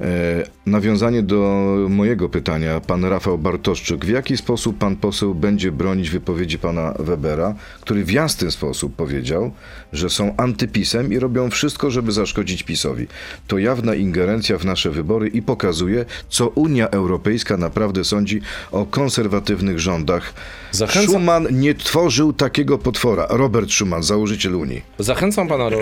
E, 0.00 0.44
nawiązanie 0.66 1.22
do 1.22 1.76
mojego 1.88 2.28
pytania, 2.28 2.80
pan 2.80 3.04
Rafał 3.04 3.38
Bartoszczyk. 3.38 4.04
W 4.04 4.08
jaki 4.08 4.36
sposób 4.36 4.78
pan 4.78 4.96
poseł 4.96 5.34
będzie 5.34 5.72
bronić 5.72 6.10
wypowiedzi 6.10 6.58
pana 6.58 6.94
Webera, 6.98 7.54
który 7.80 8.04
w 8.04 8.10
jasny 8.12 8.50
sposób 8.50 8.96
powiedział, 8.96 9.50
że 9.92 10.10
są 10.10 10.34
antypisem 10.36 11.12
i 11.12 11.18
robią 11.18 11.50
wszystko, 11.50 11.90
żeby 11.90 12.12
zaszkodzić 12.12 12.62
PiSowi? 12.62 13.06
To 13.48 13.58
jawna 13.58 13.94
ingerencja 13.94 14.58
w 14.58 14.64
nasze 14.64 14.90
wybory 14.90 15.28
i 15.28 15.42
pokazuje, 15.42 16.04
co 16.28 16.48
Unia 16.48 16.88
Europejska 16.90 17.56
naprawdę 17.56 18.04
sądzi 18.04 18.40
o 18.72 18.86
konserwatywnych 18.86 19.78
rządach. 19.80 20.34
Zachęcam- 20.72 21.08
Schuman 21.10 21.46
nie 21.50 21.74
tworzył 21.74 22.32
takiego 22.32 22.78
potwora. 22.78 23.26
Robert 23.30 23.70
Schuman, 23.70 24.02
założyciel 24.02 24.54
Unii. 24.54 24.82
Zachęcam 24.98 25.48
pana 25.48 25.68
Ro 25.68 25.78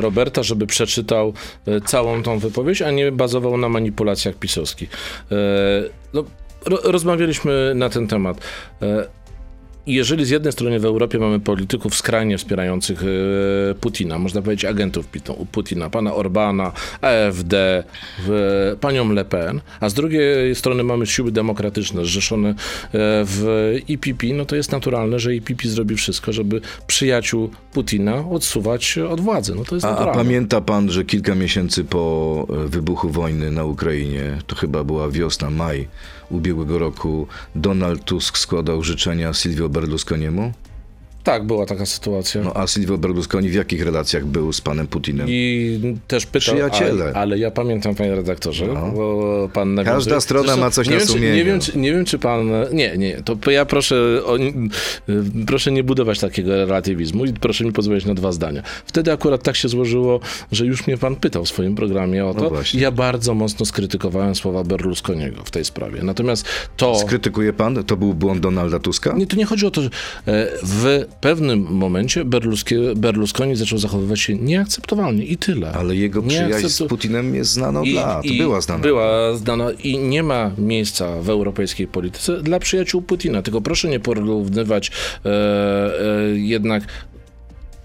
Roberta, 0.00 0.42
żeby 0.42 0.66
przeczytał 0.66 1.32
e, 1.66 1.80
całą 1.80 2.22
tą 2.22 2.38
wypowiedź, 2.38 2.61
a 2.82 2.90
nie 2.90 3.12
bazował 3.12 3.56
na 3.56 3.68
manipulacjach 3.68 4.34
pisowskich. 4.34 4.90
E, 5.32 5.36
no, 6.14 6.24
ro 6.66 6.78
rozmawialiśmy 6.82 7.72
na 7.74 7.88
ten 7.88 8.06
temat. 8.06 8.40
Jeżeli 9.86 10.24
z 10.24 10.30
jednej 10.30 10.52
strony 10.52 10.80
w 10.80 10.84
Europie 10.84 11.18
mamy 11.18 11.40
polityków 11.40 11.94
skrajnie 11.94 12.38
wspierających 12.38 13.02
e, 13.02 13.74
Putina, 13.74 14.18
można 14.18 14.42
powiedzieć 14.42 14.64
agentów 14.64 15.06
Putina, 15.52 15.90
pana 15.90 16.14
Orbana, 16.14 16.72
AfD, 17.00 17.84
panią 18.80 19.12
Le 19.12 19.24
Pen, 19.24 19.60
a 19.80 19.88
z 19.88 19.94
drugiej 19.94 20.54
strony 20.54 20.82
mamy 20.82 21.06
siły 21.06 21.32
demokratyczne 21.32 22.04
zrzeszone 22.04 22.48
e, 22.48 22.54
w 23.24 23.72
IPP, 23.88 24.26
no 24.34 24.44
to 24.44 24.56
jest 24.56 24.72
naturalne, 24.72 25.18
że 25.18 25.34
IPP 25.34 25.68
zrobi 25.68 25.96
wszystko, 25.96 26.32
żeby 26.32 26.60
przyjaciół 26.86 27.50
Putina 27.72 28.28
odsuwać 28.30 28.98
od 28.98 29.20
władzy. 29.20 29.54
No 29.54 29.64
to 29.64 29.74
jest 29.74 29.84
A, 29.84 29.88
a 29.88 29.92
naturalne. 29.92 30.24
pamięta 30.24 30.60
pan, 30.60 30.90
że 30.90 31.04
kilka 31.04 31.34
miesięcy 31.34 31.84
po 31.84 32.46
wybuchu 32.66 33.08
wojny 33.08 33.50
na 33.50 33.64
Ukrainie, 33.64 34.38
to 34.46 34.56
chyba 34.56 34.84
była 34.84 35.08
wiosna, 35.08 35.50
maj 35.50 35.88
ubiegłego 36.32 36.78
roku, 36.78 37.26
Donald 37.54 38.04
Tusk 38.04 38.38
składał 38.38 38.82
życzenia 38.82 39.32
Silvio 39.32 39.68
Berlusconiemu? 39.68 40.52
Tak, 41.24 41.46
była 41.46 41.66
taka 41.66 41.86
sytuacja. 41.86 42.42
No 42.42 42.52
a 42.56 42.66
Silvio 42.66 42.98
Berlusconi 42.98 43.48
w 43.48 43.54
jakich 43.54 43.82
relacjach 43.84 44.24
był 44.26 44.52
z 44.52 44.60
panem 44.60 44.86
Putinem? 44.86 45.26
I 45.30 45.96
też 46.08 46.26
pytał, 46.26 46.40
Przyjaciele. 46.54 47.04
Ale, 47.04 47.14
ale 47.14 47.38
ja 47.38 47.50
pamiętam, 47.50 47.94
panie 47.94 48.14
redaktorze, 48.14 48.66
No. 48.66 48.92
bo 48.96 49.48
pan 49.52 49.74
nawiązuje. 49.74 49.96
Każda 49.96 50.20
strona 50.20 50.56
ma 50.56 50.70
coś 50.70 50.86
nie 50.88 50.92
na 50.92 50.98
wiem, 50.98 51.06
czy, 51.06 51.12
sumieniu. 51.12 51.34
nie 51.36 51.44
wiem, 51.44 51.60
czy, 51.60 51.78
nie 51.78 51.92
wiem, 51.92 52.04
czy 52.04 52.18
pan... 52.18 52.50
Nie, 52.72 52.96
nie, 52.98 53.22
to 53.22 53.50
ja 53.50 53.64
proszę, 53.66 54.20
o, 54.26 54.36
proszę 55.46 55.72
nie 55.72 55.84
budować 55.84 56.18
takiego 56.20 56.56
relatywizmu 56.56 57.24
i 57.24 57.32
proszę 57.32 57.64
mi 57.64 57.72
pozwolić 57.72 58.04
na 58.04 58.14
dwa 58.14 58.32
zdania. 58.32 58.62
Wtedy 58.86 59.12
akurat 59.12 59.42
tak 59.42 59.56
się 59.56 59.68
złożyło, 59.68 60.20
że 60.52 60.66
już 60.66 60.86
mnie 60.86 60.98
pan 60.98 61.16
pytał 61.16 61.44
w 61.44 61.48
swoim 61.48 61.74
programie 61.74 62.24
o 62.26 62.32
No 62.34 62.40
to. 62.40 62.48
właśnie. 62.48 62.80
ja 62.80 62.90
bardzo 62.90 63.34
mocno 63.34 63.66
skrytykowałem 63.66 64.34
słowa 64.34 64.64
Berlusconiego 64.64 65.42
w 65.44 65.50
tej 65.50 65.64
sprawie. 65.64 66.02
Natomiast 66.02 66.44
to... 66.76 66.98
Skrytykuje 66.98 67.52
pan? 67.52 67.84
To 67.84 67.96
był 67.96 68.14
błąd 68.14 68.40
Donalda 68.40 68.78
Tuska? 68.78 69.12
Nie, 69.12 69.26
to 69.26 69.36
nie 69.36 69.44
chodzi 69.44 69.66
o 69.66 69.70
to, 69.70 69.82
że 69.82 69.90
e, 70.28 70.48
w 71.12 71.14
pewnym 71.20 71.60
momencie 71.70 72.24
Berlusconi 72.96 73.56
zaczął 73.56 73.78
zachowywać 73.78 74.20
się 74.20 74.34
nieakceptowalnie 74.34 75.24
i 75.24 75.36
tyle. 75.36 75.72
Ale 75.72 75.96
jego 75.96 76.22
przyjaźń 76.22 76.68
z 76.68 76.88
Putinem 76.88 77.34
jest 77.34 77.50
znana 77.50 77.80
od 77.80 77.88
lat. 77.88 78.24
Była 78.38 78.60
znana. 78.60 78.82
Była 78.82 79.36
znana 79.36 79.70
i 79.72 79.98
nie 79.98 80.22
ma 80.22 80.50
miejsca 80.58 81.22
w 81.22 81.30
europejskiej 81.30 81.86
polityce 81.86 82.42
dla 82.42 82.58
przyjaciół 82.58 83.02
Putina. 83.02 83.42
Tylko 83.42 83.60
proszę 83.60 83.88
nie 83.88 84.00
porównywać 84.00 84.90
e, 85.24 85.30
e, 85.30 86.28
jednak 86.34 86.84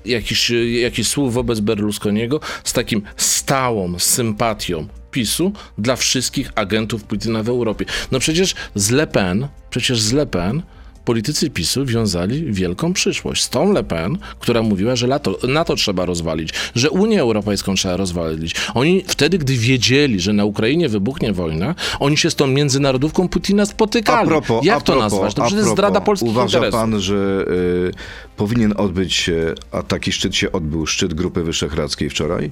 jakiś, 0.06 0.52
jakiś 0.82 1.08
słów 1.08 1.34
wobec 1.34 1.60
Berlusconiego 1.60 2.40
z 2.63 2.74
takim 2.74 3.02
stałą 3.18 4.00
sympatią 4.00 4.88
PiSu 5.12 5.52
dla 5.78 5.96
wszystkich 5.96 6.52
agentów 6.56 7.04
Putina 7.04 7.44
w 7.44 7.50
Europie. 7.50 7.86
No 8.12 8.20
przecież 8.20 8.56
z 8.76 8.92
Le 8.92 9.08
Pen, 9.08 9.48
przecież 9.70 10.02
z 10.02 10.13
Le 10.13 10.26
Pen 10.26 10.62
politycy 11.08 11.50
PiSu 11.50 11.86
wiązali 11.86 12.54
wielką 12.54 12.93
przyszłość. 12.93 13.43
Z 13.43 13.50
tą 13.50 13.72
Le 13.72 13.84
Pen, 13.84 14.17
która 14.39 14.62
mówiła, 14.62 14.96
że 14.96 15.08
NATO, 15.08 15.38
NATO 15.48 15.76
trzeba 15.76 16.06
rozwalić, 16.06 16.50
że 16.76 16.89
Unię 16.89 17.22
Europejską 17.22 17.76
trzeba 17.76 17.98
rozwalić. 17.98 18.56
Oni 18.74 19.04
wtedy, 19.08 19.38
gdy 19.38 19.58
wiedzieli, 19.58 20.20
że 20.20 20.34
na 20.34 20.46
Ukrainie 20.46 20.89
wybuchnie 20.89 21.34
wojna, 21.34 21.76
oni 22.00 22.17
się 22.17 22.30
z 22.32 22.36
tą 22.36 22.48
międzynarodówką 22.48 23.30
Putina 23.30 23.65
spotykali. 23.65 24.24
A 24.24 24.28
propos, 24.28 24.65
Jak 24.65 24.78
a 24.78 24.82
to 24.82 24.93
propos, 24.93 25.12
nazwać? 25.12 25.34
Przecież 25.34 25.52
to 25.52 25.56
jest 25.58 25.67
propos, 25.67 25.74
zdrada 25.78 26.02
polskich 26.02 26.30
Uważa 26.30 26.58
interesów. 26.58 26.80
pan, 26.80 27.00
że 27.00 27.46
y, 27.48 27.91
powinien 28.38 28.74
odbyć 28.78 29.13
się, 29.13 29.54
a 29.72 29.84
taki 29.84 30.12
szczyt 30.12 30.36
się 30.36 30.52
odbył, 30.52 30.86
szczyt 30.88 31.13
Grupy 31.13 31.43
Wyszehradzkiej 31.43 32.10
wczoraj, 32.10 32.52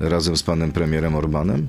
razem 0.00 0.36
z 0.36 0.42
panem 0.42 0.72
premierem 0.72 1.14
Orbanem? 1.16 1.68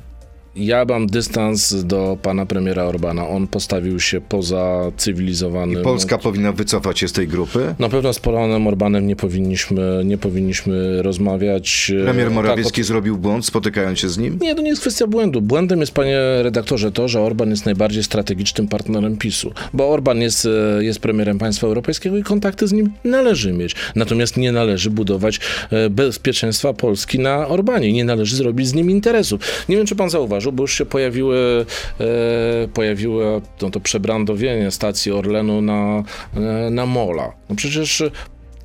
Ja 0.55 0.85
mam 0.85 1.07
dystans 1.07 1.83
do 1.83 2.17
pana 2.21 2.45
premiera 2.45 2.83
Orbana. 2.83 3.27
On 3.27 3.47
postawił 3.47 3.99
się 3.99 4.21
poza 4.21 4.91
cywilizowanym... 4.97 5.81
I 5.81 5.83
Polska 5.83 6.17
powinna 6.17 6.51
wycofać 6.51 6.99
się 6.99 7.07
z 7.07 7.11
tej 7.11 7.27
grupy? 7.27 7.75
Na 7.79 7.89
pewno 7.89 8.13
z 8.13 8.19
panem 8.19 8.67
Orbanem 8.67 9.07
nie 9.07 9.15
powinniśmy, 9.15 10.01
nie 10.05 10.17
powinniśmy 10.17 11.01
rozmawiać. 11.03 11.91
e, 12.01 12.03
Premier 12.03 12.27
tak 12.27 12.35
Morawiecki 12.35 12.81
od- 12.81 12.87
zrobił 12.87 13.17
błąd, 13.17 13.45
spotykając 13.45 13.99
się 13.99 14.09
z 14.09 14.17
nim? 14.17 14.37
Nie, 14.41 14.55
to 14.55 14.61
nie 14.61 14.69
jest 14.69 14.81
kwestia 14.81 15.07
błędu. 15.07 15.41
Błędem 15.41 15.79
jest, 15.79 15.91
panie 15.91 16.19
redaktorze, 16.43 16.91
to, 16.91 17.07
że 17.07 17.21
Orban 17.21 17.49
jest 17.49 17.65
najbardziej 17.65 18.03
strategicznym 18.03 18.67
partnerem 18.67 19.17
PiSu. 19.17 19.51
Bo 19.73 19.89
Orban 19.89 20.21
jest, 20.21 20.45
e, 20.79 20.83
jest 20.83 20.99
premierem 20.99 21.37
państwa 21.39 21.67
europejskiego 21.67 22.17
i 22.17 22.23
kontakty 22.23 22.67
z 22.67 22.71
nim 22.73 22.91
należy 23.03 23.53
mieć. 23.53 23.75
Natomiast 23.95 24.37
nie 24.37 24.51
należy 24.51 24.89
budować 24.89 25.39
e, 25.71 25.89
bezpieczeństwa 25.89 26.73
Polski 26.73 27.19
na 27.19 27.47
Orbanie. 27.47 27.93
Nie 27.93 28.05
należy 28.05 28.35
zrobić 28.35 28.67
z 28.67 28.73
nim 28.73 28.89
interesów. 28.91 29.41
Nie 29.69 29.77
wiem, 29.77 29.85
czy 29.85 29.95
pan 29.95 30.09
zauważył, 30.09 30.42
bo 30.51 30.63
już 30.63 30.73
się 30.73 30.85
pojawiły, 30.85 31.65
e, 31.99 32.67
pojawiło 32.67 33.41
no, 33.61 33.69
to 33.69 33.79
przebrandowienie 33.79 34.71
stacji 34.71 35.11
Orlenu 35.11 35.61
na, 35.61 36.03
e, 36.35 36.69
na 36.69 36.85
Mola. 36.85 37.33
No 37.49 37.55
przecież 37.55 38.03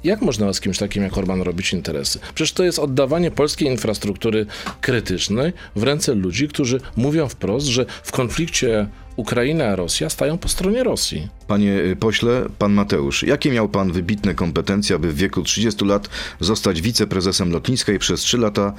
jak 0.05 0.21
można 0.21 0.53
z 0.53 0.61
kimś 0.61 0.79
takim 0.79 1.03
jak 1.03 1.19
Orban 1.19 1.43
robić 1.43 1.73
interesy? 1.73 2.19
Przecież 2.35 2.53
to 2.53 2.65
jest 2.65 2.79
oddawanie 2.79 3.31
polskiej 3.31 3.69
infrastruktury 3.69 4.47
krytycznej 4.81 5.53
w 5.77 5.83
ręce 5.83 6.15
ludzi, 6.15 6.49
którzy 6.49 6.81
mówią 6.97 7.29
wprost, 7.29 7.67
że 7.67 7.87
w 8.03 8.13
konflikcie 8.13 8.87
Ukraina-Rosja 9.17 10.11
stają 10.11 10.39
po 10.39 10.49
stronie 10.49 10.85
Rosji. 10.85 11.29
Panie 11.47 11.81
pośle, 12.01 12.47
pan 12.59 12.73
Mateusz, 12.73 13.23
jakie 13.23 13.51
miał 13.51 13.69
pan 13.69 13.93
wybitne 13.93 14.35
kompetencje, 14.35 14.97
aby 14.97 15.13
w 15.13 15.17
wieku 15.17 15.43
30 15.43 15.85
lat 15.85 16.09
zostać 16.41 16.83
wiceprezesem 16.83 17.53
lotniska 17.53 17.93
i 17.93 17.99
przez 17.99 18.21
3 18.21 18.39
lata, 18.39 18.75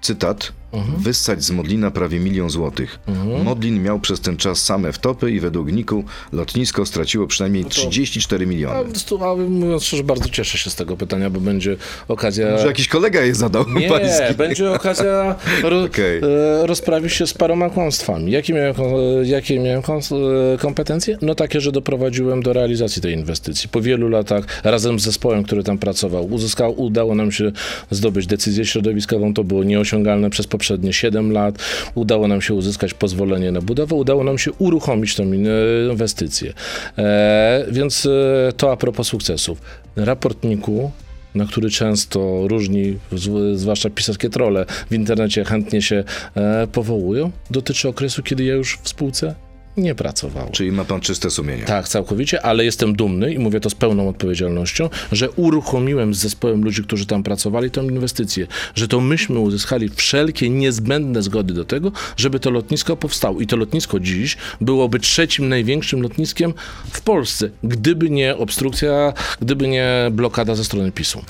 cytat, 0.00 0.52
Mhm. 0.74 0.98
wyssać 1.02 1.44
z 1.44 1.50
Modlina 1.50 1.90
prawie 1.90 2.20
milion 2.20 2.50
złotych. 2.50 2.98
Modlin 3.44 3.82
miał 3.82 4.00
przez 4.00 4.20
ten 4.20 4.36
czas 4.36 4.62
same 4.62 4.92
wtopy 4.92 5.30
i 5.30 5.40
według 5.40 5.72
Niku 5.72 6.04
lotnisko 6.32 6.86
straciło 6.86 7.26
przynajmniej 7.26 7.64
34 7.64 8.46
miliony. 8.46 8.90
A, 8.94 8.98
stu- 8.98 9.24
a 9.24 9.36
mówiąc 9.36 9.84
szczerze, 9.84 10.04
bardzo 10.04 10.28
cieszę 10.28 10.58
się 10.58 10.70
z 10.70 10.74
tego 10.74 10.96
pytania, 10.96 11.30
bo 11.30 11.40
będzie 11.40 11.76
okazja... 12.08 12.50
Może 12.52 12.66
jakiś 12.66 12.88
kolega 12.88 13.20
je 13.22 13.34
zadał 13.34 13.64
Nie, 13.70 13.88
pański. 13.88 14.34
będzie 14.36 14.70
okazja 14.70 15.34
ro, 15.62 15.82
Okej. 15.84 16.18
e, 16.62 16.66
rozprawić 16.66 17.12
się 17.12 17.26
z 17.26 17.34
paroma 17.34 17.70
kłamstwami. 17.70 18.32
Jakie 18.32 18.52
miałem, 18.52 18.74
e, 19.22 19.26
jakie 19.26 19.60
miałem 19.60 19.80
e, 19.80 20.58
kompetencje? 20.58 21.18
No 21.22 21.34
takie, 21.34 21.60
że 21.60 21.72
doprowadziłem 21.72 22.42
do 22.42 22.52
realizacji 22.52 23.02
tej 23.02 23.14
inwestycji. 23.14 23.68
Po 23.68 23.80
wielu 23.80 24.08
latach 24.08 24.44
razem 24.64 25.00
z 25.00 25.02
zespołem, 25.02 25.42
który 25.44 25.62
tam 25.64 25.78
pracował, 25.78 26.32
uzyskał, 26.32 26.80
udało 26.82 27.14
nam 27.14 27.32
się 27.32 27.52
zdobyć 27.90 28.26
decyzję 28.26 28.64
środowiskową. 28.66 29.34
To 29.34 29.44
było 29.44 29.64
nieosiągalne 29.64 30.30
przez 30.30 30.46
poprzednie 30.46 30.63
7 30.90 31.32
lat. 31.32 31.58
Udało 31.94 32.28
nam 32.28 32.42
się 32.42 32.54
uzyskać 32.54 32.94
pozwolenie 32.94 33.52
na 33.52 33.60
budowę, 33.60 33.94
udało 33.96 34.24
nam 34.24 34.38
się 34.38 34.52
uruchomić 34.52 35.14
tą 35.16 35.22
in- 35.32 35.48
inwestycję. 35.90 36.52
E, 36.98 37.64
więc 37.70 38.06
e, 38.06 38.52
to 38.56 38.72
a 38.72 38.76
propos 38.76 39.08
sukcesów. 39.08 39.60
Raport 39.96 40.44
NIK-u 40.44 40.90
na 41.34 41.46
który 41.46 41.70
często 41.70 42.48
różni, 42.48 42.98
zw- 43.12 43.56
zwłaszcza 43.56 43.90
pisowskie 43.90 44.30
trole 44.30 44.66
w 44.90 44.94
internecie 44.94 45.44
chętnie 45.44 45.82
się 45.82 46.04
e, 46.34 46.66
powołują, 46.66 47.30
dotyczy 47.50 47.88
okresu, 47.88 48.22
kiedy 48.22 48.44
ja 48.44 48.54
już 48.54 48.78
w 48.82 48.88
spółce 48.88 49.34
nie 49.76 49.94
pracowałem. 49.94 50.52
Czyli 50.52 50.72
ma 50.72 50.84
pan 50.84 51.00
czyste 51.00 51.30
sumienie. 51.30 51.62
Tak, 51.64 51.88
całkowicie, 51.88 52.42
ale 52.46 52.64
jestem 52.64 52.96
dumny 52.96 53.34
i 53.34 53.38
mówię 53.38 53.60
to 53.60 53.70
z 53.70 53.74
pełną 53.74 54.08
odpowiedzialnością, 54.08 54.90
że 55.12 55.30
uruchomiłem 55.30 56.14
z 56.14 56.18
zespołem 56.18 56.64
ludzi, 56.64 56.82
którzy 56.82 57.06
tam 57.06 57.22
pracowali, 57.22 57.70
tą 57.70 57.82
inwestycję. 57.82 58.46
Że 58.74 58.88
to 58.88 59.00
myśmy 59.00 59.38
uzyskali 59.38 59.88
wszelkie 59.88 60.50
niezbędne 60.50 61.22
zgody 61.22 61.54
do 61.54 61.64
tego, 61.64 61.92
żeby 62.16 62.40
to 62.40 62.50
lotnisko 62.50 62.96
powstało. 62.96 63.40
I 63.40 63.46
to 63.46 63.56
lotnisko 63.56 64.00
dziś 64.00 64.36
byłoby 64.60 64.98
trzecim 64.98 65.48
największym 65.48 66.02
lotniskiem 66.02 66.54
w 66.92 67.00
Polsce, 67.00 67.50
gdyby 67.64 68.10
nie 68.10 68.36
obstrukcja, 68.36 69.12
gdyby 69.40 69.68
nie 69.68 69.88
blokada 70.12 70.54
ze 70.54 70.64
strony 70.64 70.92
PiSu. 70.92 71.22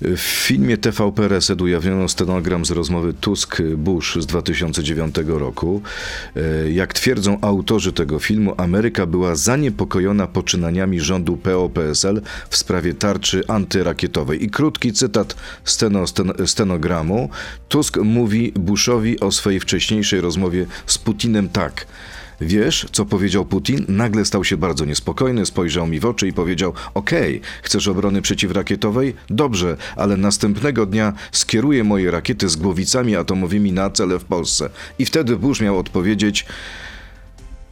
W 0.00 0.20
filmie 0.20 0.76
TVP 0.76 1.28
Reset 1.28 1.60
ujawniono 1.60 2.08
stenogram 2.08 2.64
z 2.64 2.70
rozmowy 2.70 3.14
Tusk-Bush 3.14 4.20
z 4.22 4.26
2009 4.26 5.14
roku. 5.26 5.82
E, 6.36 6.72
Jak 6.72 6.92
twierdzą 6.94 7.38
autorzy 7.40 7.71
tego 7.80 8.18
filmu, 8.18 8.54
Ameryka 8.56 9.06
była 9.06 9.34
zaniepokojona 9.34 10.26
poczynaniami 10.26 11.00
rządu 11.00 11.36
PO-PSL 11.36 12.22
w 12.50 12.56
sprawie 12.56 12.94
tarczy 12.94 13.42
antyrakietowej. 13.48 14.44
I 14.44 14.50
krótki 14.50 14.92
cytat 14.92 15.36
steno, 15.64 16.06
sten, 16.06 16.32
stenogramu. 16.46 17.30
Tusk 17.68 17.96
mówi 17.96 18.52
Bushowi 18.52 19.20
o 19.20 19.32
swojej 19.32 19.60
wcześniejszej 19.60 20.20
rozmowie 20.20 20.66
z 20.86 20.98
Putinem 20.98 21.48
tak. 21.48 21.86
Wiesz, 22.40 22.86
co 22.92 23.04
powiedział 23.04 23.44
Putin? 23.44 23.84
Nagle 23.88 24.24
stał 24.24 24.44
się 24.44 24.56
bardzo 24.56 24.84
niespokojny, 24.84 25.46
spojrzał 25.46 25.86
mi 25.86 26.00
w 26.00 26.06
oczy 26.06 26.28
i 26.28 26.32
powiedział: 26.32 26.72
Okej, 26.94 27.40
chcesz 27.62 27.88
obrony 27.88 28.22
przeciwrakietowej? 28.22 29.14
Dobrze, 29.30 29.76
ale 29.96 30.16
następnego 30.16 30.86
dnia 30.86 31.12
skieruję 31.32 31.84
moje 31.84 32.10
rakiety 32.10 32.48
z 32.48 32.56
głowicami 32.56 33.16
atomowymi 33.16 33.72
na 33.72 33.90
cele 33.90 34.18
w 34.18 34.24
Polsce. 34.24 34.70
I 34.98 35.04
wtedy 35.04 35.36
Bush 35.36 35.60
miał 35.60 35.78
odpowiedzieć, 35.78 36.46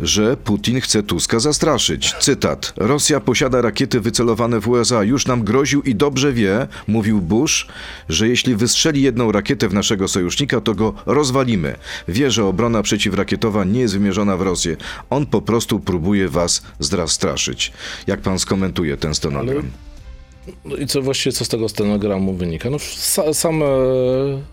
że 0.02 0.36
Putin 0.36 0.80
chce 0.80 1.02
Tuska 1.02 1.40
zastraszyć. 1.40 2.14
Cytat. 2.20 2.72
Rosja 2.76 3.20
posiada 3.20 3.60
rakiety 3.60 4.00
wycelowane 4.00 4.60
w 4.60 4.68
USA. 4.68 5.04
Już 5.04 5.26
nam 5.26 5.44
groził 5.44 5.82
i 5.82 5.94
dobrze 5.94 6.32
wie, 6.32 6.66
mówił 6.86 7.20
Bush, 7.20 7.66
że 8.08 8.28
jeśli 8.28 8.56
wystrzeli 8.56 9.02
jedną 9.02 9.32
rakietę 9.32 9.68
w 9.68 9.74
naszego 9.74 10.08
sojusznika, 10.08 10.60
to 10.60 10.74
go 10.74 10.94
rozwalimy. 11.06 11.76
Wie, 12.08 12.30
że 12.30 12.44
obrona 12.44 12.82
przeciwrakietowa 12.82 13.64
nie 13.64 13.80
jest 13.80 13.94
wymierzona 13.94 14.36
w 14.36 14.42
Rosję. 14.42 14.76
On 15.10 15.26
po 15.26 15.42
prostu 15.42 15.80
próbuje 15.80 16.28
was 16.28 16.62
zastraszyć. 16.78 17.72
Jak 18.06 18.20
pan 18.20 18.38
skomentuje 18.38 18.96
ten 18.96 19.14
stenogram? 19.14 19.70
No 20.64 20.76
i 20.76 20.86
co 20.86 21.02
właściwie 21.02 21.32
co 21.32 21.44
z 21.44 21.48
tego 21.48 21.68
stenogramu 21.68 22.34
wynika? 22.34 22.70
No 22.70 22.78
sa, 22.78 23.34
same, 23.34 23.66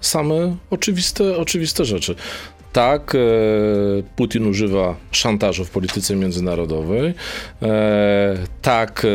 same 0.02 0.58
oczywiste, 0.70 1.38
oczywiste 1.38 1.86
rzeczy. 1.86 2.16
Tak, 2.78 3.16
e, 3.16 3.20
Putin 4.16 4.48
używa 4.48 4.96
szantażu 5.12 5.66
w 5.66 5.70
polityce 5.70 6.16
międzynarodowej. 6.16 7.14
E, 7.62 8.38
tak, 8.62 9.06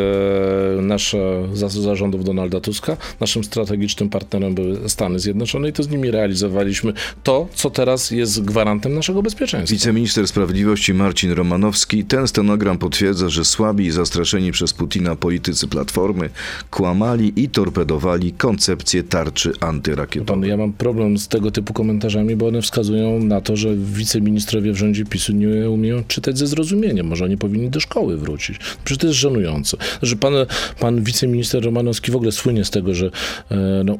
e, 0.79 0.83
nasze 0.83 1.49
za- 1.53 1.69
zarządów 1.69 2.25
Donalda 2.25 2.61
Tuska, 2.61 2.97
naszym 3.21 3.45
strategicznym 3.45 4.09
partnerem 4.09 4.55
były 4.55 4.89
Stany 4.89 5.19
Zjednoczone 5.19 5.69
i 5.69 5.73
to 5.73 5.83
z 5.83 5.89
nimi 5.89 6.11
realizowaliśmy 6.11 6.93
to, 7.23 7.49
co 7.55 7.71
teraz 7.71 8.11
jest 8.11 8.45
gwarantem 8.45 8.95
naszego 8.95 9.23
bezpieczeństwa. 9.23 9.75
Wiceminister 9.75 10.29
Sprawiedliwości 10.29 10.95
Marcin 10.95 11.33
Romanowski. 11.33 12.05
Ten 12.05 12.29
stenogram 12.29 12.79
potwierdza, 12.79 13.29
że 13.29 13.45
słabi 13.45 13.87
i 13.87 13.91
zastraszeni 13.91 14.53
przez 14.53 14.73
Putina 14.73 15.17
politycy 15.17 15.69
Platformy 15.69 16.31
kłamali 16.71 17.33
i 17.37 17.49
torpedowali 17.49 18.33
koncepcję 18.33 19.03
tarczy 19.03 19.53
antyrakietowej. 19.61 20.41
Pan, 20.41 20.49
ja 20.51 20.57
mam 20.57 20.73
problem 20.73 21.19
z 21.19 21.29
tego 21.29 21.51
typu 21.51 21.73
komentarzami, 21.73 22.37
bo 22.37 22.47
one 22.49 22.63
wskazują 22.63 23.19
na 23.19 23.41
to, 23.41 23.52
że 23.57 23.77
wiceministrowie 23.77 24.73
w 24.73 24.77
rządzie 24.77 25.05
PiSu 25.05 25.33
nie 25.33 25.71
umieją 25.71 26.05
czytać 26.05 26.39
ze 26.39 26.47
zrozumieniem. 26.47 27.07
Może 27.07 27.25
oni 27.25 27.39
powinni 27.39 27.71
do 27.71 27.81
szkoły 27.81 28.17
wrócić. 28.17 28.59
Przecież 28.85 28.99
to 28.99 29.07
jest 29.07 29.19
żenujące. 29.19 29.77
Że 30.03 30.17
pan, 30.17 30.35
pan 30.81 31.03
wiceminister 31.03 31.65
Romanowski 31.65 32.13
w 32.13 32.17
ogóle 32.17 32.33
słynie 32.33 32.65
z 32.65 32.71
tego, 32.71 32.95
że 32.95 33.11
e, 33.51 33.83
no, 33.85 33.99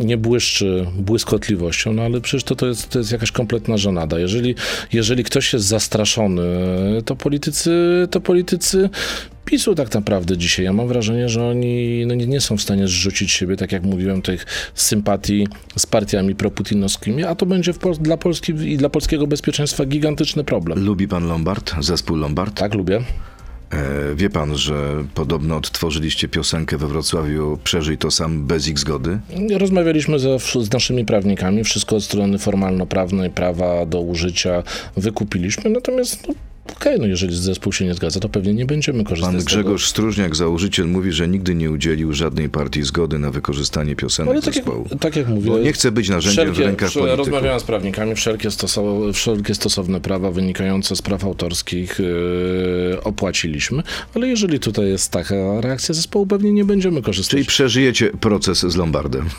nie 0.00 0.16
błyszczy 0.16 0.86
błyskotliwością, 0.98 1.92
no 1.92 2.02
ale 2.02 2.20
przecież 2.20 2.44
to, 2.44 2.56
to, 2.56 2.66
jest, 2.66 2.88
to 2.88 2.98
jest 2.98 3.12
jakaś 3.12 3.32
kompletna 3.32 3.76
żenada. 3.76 4.18
Jeżeli, 4.18 4.54
jeżeli 4.92 5.24
ktoś 5.24 5.52
jest 5.52 5.66
zastraszony, 5.66 6.42
to 7.04 7.16
politycy, 7.16 7.70
to 8.10 8.20
politycy 8.20 8.90
PiSu 9.44 9.74
tak 9.74 9.94
naprawdę 9.94 10.36
dzisiaj. 10.36 10.64
Ja 10.64 10.72
mam 10.72 10.88
wrażenie, 10.88 11.28
że 11.28 11.44
oni 11.44 12.04
no 12.06 12.14
nie, 12.14 12.26
nie 12.26 12.40
są 12.40 12.56
w 12.56 12.62
stanie 12.62 12.88
zrzucić 12.88 13.32
siebie, 13.32 13.56
tak 13.56 13.72
jak 13.72 13.82
mówiłem, 13.82 14.22
tych 14.22 14.46
sympatii 14.74 15.48
z 15.76 15.86
partiami 15.86 16.34
proputinowskimi, 16.34 17.24
a 17.24 17.34
to 17.34 17.46
będzie 17.46 17.74
Pol- 17.74 17.98
dla 17.98 18.16
Polski 18.16 18.52
i 18.52 18.76
dla 18.76 18.88
polskiego 18.88 19.26
bezpieczeństwa 19.26 19.84
gigantyczny 19.84 20.44
problem. 20.44 20.84
Lubi 20.84 21.08
pan 21.08 21.28
Lombard? 21.28 21.74
Zespół 21.80 22.16
Lombard? 22.16 22.58
Tak, 22.58 22.74
lubię. 22.74 23.00
E, 23.72 24.14
wie 24.14 24.30
pan, 24.30 24.56
że 24.56 25.04
podobno 25.14 25.56
odtworzyliście 25.56 26.28
piosenkę 26.28 26.76
we 26.76 26.86
Wrocławiu 26.86 27.58
Przeżyj 27.64 27.98
to 27.98 28.10
sam 28.10 28.46
bez 28.46 28.68
ich 28.68 28.78
zgody? 28.78 29.18
Rozmawialiśmy 29.58 30.18
ze, 30.18 30.38
z 30.38 30.72
naszymi 30.72 31.04
prawnikami, 31.04 31.64
wszystko 31.64 31.96
od 31.96 32.04
strony 32.04 32.38
formalno-prawnej, 32.38 33.30
prawa 33.30 33.86
do 33.86 34.00
użycia 34.00 34.62
wykupiliśmy, 34.96 35.70
natomiast 35.70 36.28
no, 36.28 36.34
okej, 36.76 36.98
no 37.00 37.06
jeżeli 37.06 37.36
zespół 37.36 37.72
się 37.72 37.84
nie 37.84 37.94
zgadza, 37.94 38.20
to 38.20 38.28
pewnie 38.28 38.54
nie 38.54 38.66
będziemy 38.66 39.04
korzystać 39.04 39.32
Pan 39.34 39.40
z 39.40 39.44
tego. 39.44 39.56
Grzegorz 39.62 39.86
Stróżniak, 39.86 40.36
założyciel, 40.36 40.86
mówi, 40.88 41.12
że 41.12 41.28
nigdy 41.28 41.54
nie 41.54 41.70
udzielił 41.70 42.12
żadnej 42.12 42.48
partii 42.48 42.82
zgody 42.82 43.18
na 43.18 43.30
wykorzystanie 43.30 43.96
piosenek 43.96 44.32
Ale 44.32 44.42
tak 44.42 44.56
jak, 44.56 44.64
zespołu. 44.64 44.86
tak 45.00 45.16
jak 45.16 45.28
mówię, 45.28 45.50
Bo 45.50 45.58
nie 45.58 45.72
chce 45.72 45.92
być 45.92 46.08
narzędziem 46.08 46.52
w 46.54 46.58
rękach 46.58 46.88
wszel- 46.90 47.02
polityków. 47.02 47.26
Rozmawiałem 47.26 47.60
z 47.60 47.64
prawnikami, 47.64 48.14
wszelkie, 48.14 48.48
stosow- 48.48 49.12
wszelkie 49.12 49.54
stosowne 49.54 50.00
prawa 50.00 50.30
wynikające 50.30 50.96
z 50.96 51.02
praw 51.02 51.24
autorskich 51.24 51.98
yy, 51.98 53.02
opłaciliśmy, 53.04 53.82
ale 54.14 54.28
jeżeli 54.28 54.60
tutaj 54.60 54.88
jest 54.88 55.10
taka 55.12 55.60
reakcja 55.60 55.94
zespołu, 55.94 56.26
pewnie 56.26 56.52
nie 56.52 56.64
będziemy 56.64 57.02
korzystać. 57.02 57.30
Czyli 57.30 57.44
przeżyjecie 57.44 58.10
proces 58.20 58.58
z 58.58 58.76
Lombardem. 58.76 59.26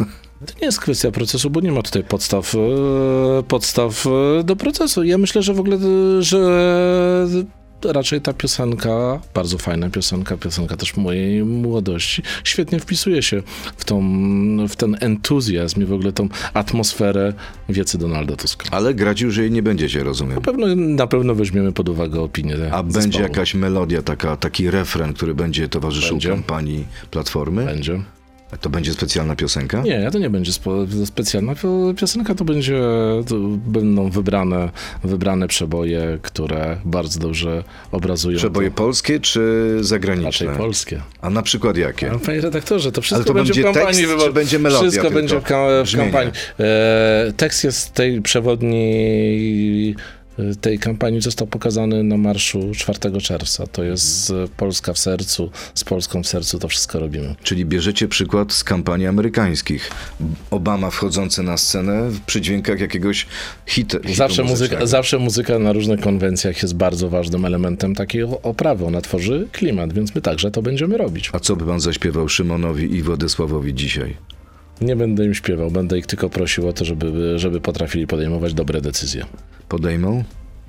To 0.45 0.53
nie 0.61 0.65
jest 0.65 0.79
kwestia 0.79 1.11
procesu, 1.11 1.49
bo 1.49 1.59
nie 1.61 1.71
ma 1.71 1.81
tutaj 1.81 2.03
podstaw, 2.03 2.55
e, 2.55 3.43
podstaw 3.43 4.05
e, 4.39 4.43
do 4.43 4.55
procesu. 4.55 5.03
Ja 5.03 5.17
myślę, 5.17 5.41
że 5.41 5.53
w 5.53 5.59
ogóle, 5.59 5.77
e, 5.77 6.23
że 6.23 6.39
raczej 7.85 8.21
ta 8.21 8.33
piosenka, 8.33 9.19
bardzo 9.33 9.57
fajna 9.57 9.89
piosenka, 9.89 10.37
piosenka 10.37 10.77
też 10.77 10.97
mojej 10.97 11.43
młodości, 11.43 12.21
świetnie 12.43 12.79
wpisuje 12.79 13.23
się 13.23 13.43
w, 13.77 13.85
tą, 13.85 14.01
w 14.67 14.75
ten 14.75 14.97
entuzjazm 14.99 15.81
i 15.81 15.85
w 15.85 15.93
ogóle 15.93 16.11
tą 16.11 16.29
atmosferę 16.53 17.33
wiecy 17.69 17.97
Donalda 17.97 18.35
Tuska. 18.35 18.65
Ale 18.71 18.93
grać 18.93 19.21
już 19.21 19.37
jej 19.37 19.51
nie 19.51 19.63
będziecie, 19.63 20.03
rozumiem. 20.03 20.35
Na 20.35 20.41
pewno, 20.41 20.75
na 20.75 21.07
pewno 21.07 21.35
weźmiemy 21.35 21.71
pod 21.73 21.89
uwagę 21.89 22.21
opinię 22.21 22.53
A 22.53 22.57
zespołu. 22.57 22.83
będzie 22.93 23.21
jakaś 23.21 23.55
melodia, 23.55 24.01
taka, 24.01 24.37
taki 24.37 24.71
refren, 24.71 25.13
który 25.13 25.35
będzie 25.35 25.69
towarzyszył 25.69 26.11
Będzie. 26.11 26.29
kampanii 26.29 26.85
Platformy? 27.11 27.65
Będzie. 27.65 28.01
To 28.61 28.69
będzie 28.69 28.93
specjalna 28.93 29.35
piosenka? 29.35 29.81
Nie, 29.81 30.11
to 30.11 30.19
nie 30.19 30.29
będzie 30.29 30.53
spo, 30.53 30.75
specjalna 31.05 31.53
pio- 31.53 31.95
piosenka, 31.95 32.35
to 32.35 32.45
będzie, 32.45 32.81
to 33.27 33.35
będą 33.65 34.09
wybrane, 34.09 34.69
wybrane 35.03 35.47
przeboje, 35.47 36.19
które 36.21 36.77
bardzo 36.85 37.19
dobrze 37.19 37.63
obrazują. 37.91 38.37
Przeboje 38.37 38.69
to, 38.69 38.75
polskie 38.75 39.19
czy 39.19 39.39
raczej 39.75 39.83
zagraniczne? 39.87 40.55
polskie. 40.57 41.01
A 41.21 41.29
na 41.29 41.41
przykład 41.41 41.77
jakie? 41.77 42.11
A, 42.11 42.19
Panie 42.19 42.41
redaktorze, 42.41 42.91
to 42.91 43.01
wszystko 43.01 43.27
to 43.27 43.33
będzie, 43.33 43.53
będzie 43.53 43.61
w 43.71 43.73
kampanii 43.73 44.05
tekst, 44.07 44.25
czy 44.25 44.33
będzie 44.33 44.59
melodia 44.59 44.81
Wszystko 44.81 45.01
tylko? 45.07 45.15
będzie 45.15 45.39
w, 45.39 45.43
w 45.91 45.97
kampanii. 45.97 46.31
E, 46.59 47.33
tekst 47.37 47.63
jest 47.63 47.93
tej 47.93 48.21
przewodniej 48.21 49.95
tej 50.61 50.79
kampanii 50.79 51.21
został 51.21 51.47
pokazany 51.47 52.03
na 52.03 52.17
marszu 52.17 52.71
4 52.75 53.21
czerwca. 53.21 53.67
To 53.67 53.83
jest 53.83 54.31
e, 54.31 54.33
Polska 54.57 54.93
w 54.93 54.99
sercu, 54.99 55.51
z 55.75 55.83
Polską 55.83 56.23
w 56.23 56.27
sercu 56.27 56.59
to 56.59 56.67
wszystko 56.67 56.99
robimy. 56.99 57.35
Czyli 57.43 57.65
bierzecie 57.65 58.07
przykład 58.07 58.53
z 58.53 58.63
kampanii 58.63 59.07
amerykańskich. 59.07 59.91
Obama 60.51 60.89
wchodzący 60.89 61.43
na 61.43 61.57
scenę 61.57 62.09
przy 62.25 62.41
dźwiękach 62.41 62.79
jakiegoś 62.79 63.27
hit, 63.65 63.91
hitu 63.91 64.15
Zawsze 64.15 64.43
muzyka, 64.43 64.85
zawsze 64.85 65.19
muzyka 65.19 65.59
na 65.59 65.73
różnych 65.73 65.99
konwencjach 65.99 66.61
jest 66.61 66.75
bardzo 66.75 67.09
ważnym 67.09 67.45
elementem 67.45 67.95
takiej 67.95 68.23
oprawy. 68.23 68.85
Ona 68.85 69.01
tworzy 69.01 69.47
klimat, 69.51 69.93
więc 69.93 70.15
my 70.15 70.21
także 70.21 70.51
to 70.51 70.61
będziemy 70.61 70.97
robić. 70.97 71.29
A 71.33 71.39
co 71.39 71.55
by 71.55 71.65
pan 71.65 71.79
zaśpiewał 71.79 72.29
Szymonowi 72.29 72.95
i 72.95 73.03
Władysławowi 73.03 73.73
dzisiaj? 73.73 74.17
Nie 74.81 74.95
będę 74.95 75.25
im 75.25 75.33
śpiewał, 75.33 75.71
będę 75.71 75.97
ich 75.97 76.05
tylko 76.05 76.29
prosił 76.29 76.67
o 76.67 76.73
to, 76.73 76.85
żeby, 76.85 77.39
żeby 77.39 77.61
potrafili 77.61 78.07
podejmować 78.07 78.53
dobre 78.53 78.81
decyzje. 78.81 79.25
Podejmą? 79.69 80.23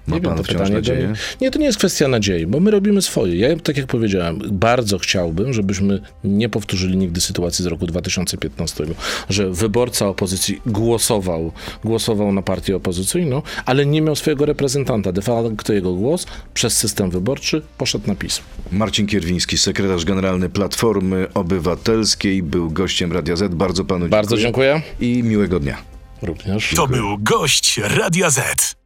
Ma 0.06 0.14
Nie 0.14 0.20
wiem, 0.20 0.30
pan 0.30 0.38
to 0.38 0.44
wciąż 0.44 0.52
pytanie 0.56 0.70
do 0.70 0.76
nadzieję? 0.76 1.12
Nie, 1.40 1.50
to 1.50 1.58
nie 1.58 1.66
jest 1.66 1.78
kwestia 1.78 2.08
nadziei, 2.08 2.46
bo 2.46 2.60
my 2.60 2.70
robimy 2.70 3.02
swoje. 3.02 3.36
Ja, 3.36 3.56
tak 3.56 3.76
jak 3.76 3.86
powiedziałem, 3.86 4.38
bardzo 4.52 4.98
chciałbym, 4.98 5.52
żebyśmy 5.52 6.00
nie 6.24 6.48
powtórzyli 6.48 6.96
nigdy 6.96 7.20
sytuacji 7.20 7.62
z 7.62 7.66
roku 7.66 7.86
2015, 7.86 8.84
że 9.30 9.50
wyborca 9.50 10.08
opozycji 10.08 10.60
głosował, 10.66 11.52
głosował 11.84 12.32
na 12.32 12.42
partię 12.42 12.76
opozycyjną, 12.76 13.42
ale 13.66 13.86
nie 13.86 14.02
miał 14.02 14.16
swojego 14.16 14.46
reprezentanta. 14.46 15.12
De 15.12 15.22
facto 15.22 15.72
jego 15.72 15.92
głos 15.94 16.26
przez 16.54 16.76
system 16.76 17.10
wyborczy 17.10 17.62
poszedł 17.78 18.06
na 18.06 18.14
PiS. 18.14 18.40
Marcin 18.72 19.06
Kierwiński, 19.06 19.58
sekretarz 19.58 20.04
generalny 20.04 20.48
Platformy 20.48 21.26
Obywatelskiej, 21.34 22.42
był 22.42 22.70
gościem 22.70 23.12
Radia 23.12 23.36
Z. 23.36 23.54
Bardzo 23.54 23.84
panu 23.84 24.08
Bardzo 24.08 24.36
dziękuję. 24.36 24.82
i 25.00 25.22
miłego 25.22 25.60
dnia. 25.60 25.76
Również. 26.22 26.72
To 26.76 26.86
był 26.86 27.18
gość 27.18 27.80
Radia 27.84 28.30
Z. 28.30 28.74